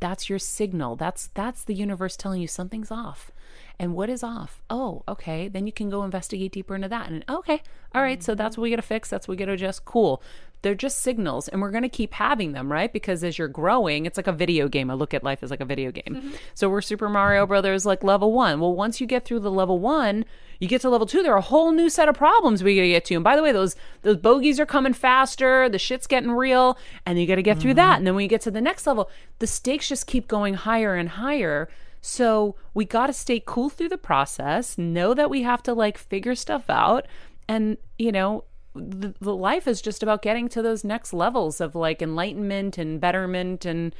[0.00, 0.96] that's your signal.
[0.96, 3.32] That's that's the universe telling you something's off
[3.78, 4.60] and what is off?
[4.68, 7.08] Oh okay then you can go investigate deeper into that.
[7.08, 7.62] And okay
[7.94, 9.84] all right, so that's what we got to fix that's what we got to adjust
[9.84, 10.22] cool.
[10.62, 12.92] They're just signals and we're going to keep having them right?
[12.92, 14.90] Because as you're growing it's like a video game.
[14.90, 16.16] I look at life as like a video game.
[16.16, 16.30] Mm-hmm.
[16.54, 18.60] So we're super mario brothers like level one.
[18.60, 20.24] Well once you get through the level one
[20.58, 22.88] you get to level two there are a whole new set of problems we gotta
[22.88, 23.14] get to.
[23.14, 26.76] And by the way those those bogeys are coming faster the shit's getting real
[27.06, 27.76] and you gotta get through mm-hmm.
[27.76, 27.98] that.
[27.98, 30.96] And then when you get to the next level the stakes just keep going higher
[30.96, 31.68] and higher
[32.08, 36.34] so we gotta stay cool through the process know that we have to like figure
[36.34, 37.06] stuff out
[37.46, 38.44] and you know
[38.74, 43.00] the, the life is just about getting to those next levels of like enlightenment and
[43.00, 43.94] betterment and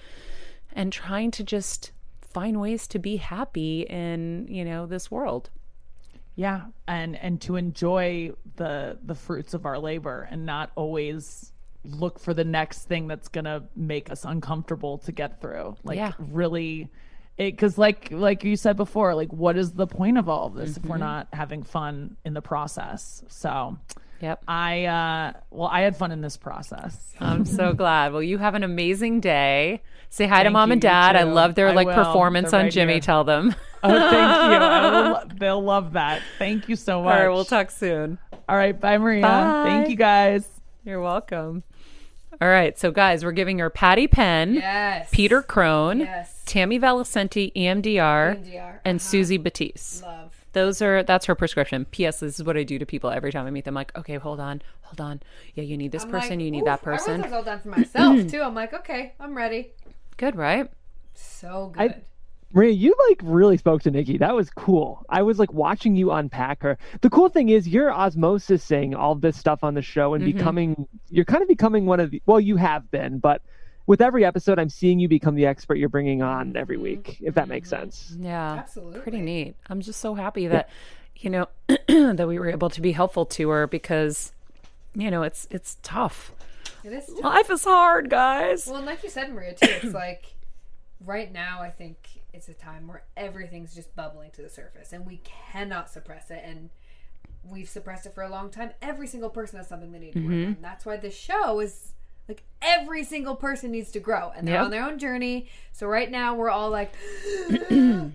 [0.72, 5.50] and trying to just find ways to be happy in you know this world
[6.34, 11.52] yeah and and to enjoy the the fruits of our labor and not always
[11.84, 16.12] look for the next thing that's gonna make us uncomfortable to get through like Yeah.
[16.18, 16.88] really
[17.38, 20.76] because like like you said before like what is the point of all of this
[20.76, 23.22] if we're not having fun in the process?
[23.28, 23.78] So
[24.20, 24.42] yep.
[24.48, 27.14] I uh well i had fun in this process.
[27.20, 28.12] I'm so glad.
[28.12, 29.82] Well you have an amazing day.
[30.10, 31.16] Say hi to mom you, and dad.
[31.16, 31.94] I love their I like will.
[31.94, 33.00] performance They're on jimmy here.
[33.02, 33.54] tell them.
[33.82, 34.18] Oh thank you.
[34.58, 34.90] I
[35.24, 36.22] will, they'll love that.
[36.38, 38.18] Thank you so much all right we'll talk soon.
[38.48, 39.22] All right bye maria.
[39.22, 39.62] Bye.
[39.66, 40.48] thank you guys.
[40.84, 41.62] You're welcome.
[42.40, 45.08] All right so guys we're giving her patty penn Yes.
[45.12, 46.37] peter crone Yes.
[46.48, 49.08] Tammy valicenti emdr, EMDR, and uh-huh.
[49.10, 50.34] suzy batiz Love.
[50.54, 51.84] Those are that's her prescription.
[51.84, 52.20] P.S.
[52.20, 53.74] This is what I do to people every time I meet them.
[53.74, 55.20] Like, okay, hold on, hold on.
[55.54, 56.30] Yeah, you need this I'm person.
[56.30, 57.20] like, you need "Oof, that I wrote person.
[57.20, 58.40] those all down for myself too.
[58.40, 59.72] I'm like, okay, I'm ready.
[60.16, 60.70] Good, right?
[61.14, 62.02] So I- good.
[62.54, 64.16] Maria, you like really spoke to Nikki.
[64.16, 65.04] That was cool.
[65.10, 66.78] I was like watching you unpack her.
[67.02, 71.26] The cool thing is you're osmosising all this stuff on the show and becoming you're
[71.26, 73.42] kind of becoming one of the well, you have been, but
[73.88, 77.34] with every episode I'm seeing you become the expert you're bringing on every week, if
[77.34, 78.14] that makes sense.
[78.20, 79.00] Yeah, Absolutely.
[79.00, 79.56] pretty neat.
[79.68, 80.68] I'm just so happy that
[81.16, 81.48] you know
[81.88, 84.32] that we were able to be helpful to her because
[84.94, 86.32] you know it's it's tough.
[86.84, 87.06] It is.
[87.06, 87.24] tough.
[87.24, 88.66] Life is hard, guys.
[88.68, 90.34] Well, and like you said, Maria, too, it's like
[91.04, 91.96] right now, I think
[92.32, 96.42] it's a time where everything's just bubbling to the surface and we cannot suppress it.
[96.44, 96.70] And
[97.42, 98.70] we've suppressed it for a long time.
[98.80, 100.38] Every single person has something they need to Mm-hmm.
[100.40, 100.56] work on.
[100.62, 101.94] That's why this show is
[102.28, 104.64] like every single person needs to grow and they're Yep.
[104.64, 105.48] on their own journey.
[105.72, 106.92] So right now, we're all like,
[107.70, 108.12] and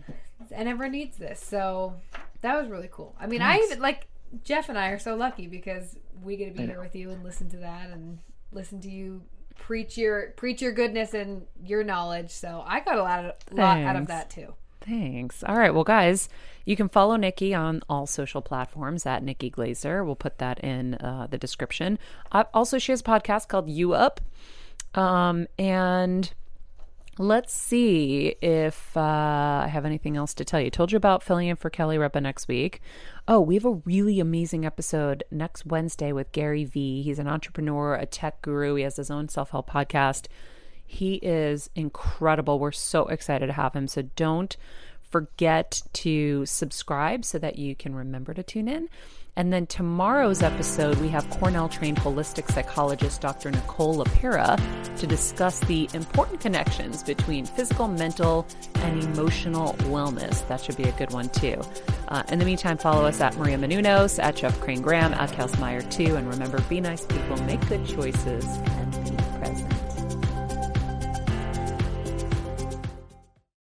[0.52, 1.40] everyone needs this.
[1.44, 1.95] So
[2.41, 3.15] that was really cool.
[3.19, 4.07] I mean, I even like
[4.44, 7.23] Jeff and I are so lucky because we get to be here with you and
[7.23, 8.19] listen to that and
[8.52, 9.22] listen to you
[9.57, 12.31] preach your preach your goodness and your knowledge.
[12.31, 14.53] So I got a lot of lot out of that too.
[14.81, 15.44] Thanks.
[15.44, 15.73] All right.
[15.73, 16.27] Well, guys,
[16.65, 20.06] you can follow Nikki on all social platforms at Nikki Glazer.
[20.06, 21.99] We'll put that in uh, the description.
[22.31, 24.22] Uh, also, she has a podcast called You Up.
[24.95, 26.31] Um, and
[27.19, 30.72] Let's see if uh, I have anything else to tell you.
[30.72, 32.81] Told you about filling in for Kelly Ripa next week.
[33.27, 37.03] Oh, we have a really amazing episode next Wednesday with Gary Vee.
[37.03, 38.73] He's an entrepreneur, a tech guru.
[38.76, 40.26] He has his own self help podcast.
[40.84, 42.57] He is incredible.
[42.57, 43.88] We're so excited to have him.
[43.88, 44.57] So don't
[45.14, 48.90] forget to subscribe so that you can remember to tune in.
[49.35, 53.52] And then tomorrow's episode, we have Cornell trained holistic psychologist Dr.
[53.52, 54.60] Nicole LePera
[54.98, 60.48] to discuss the important connections between physical, mental, and emotional wellness.
[60.48, 61.61] That should be a good one, too.
[62.07, 65.60] Uh, in the meantime, follow us at Maria Menounos, at Jeff Crane Graham, at Kels
[65.60, 66.15] Meyer, too.
[66.15, 68.45] And remember, be nice people, make good choices,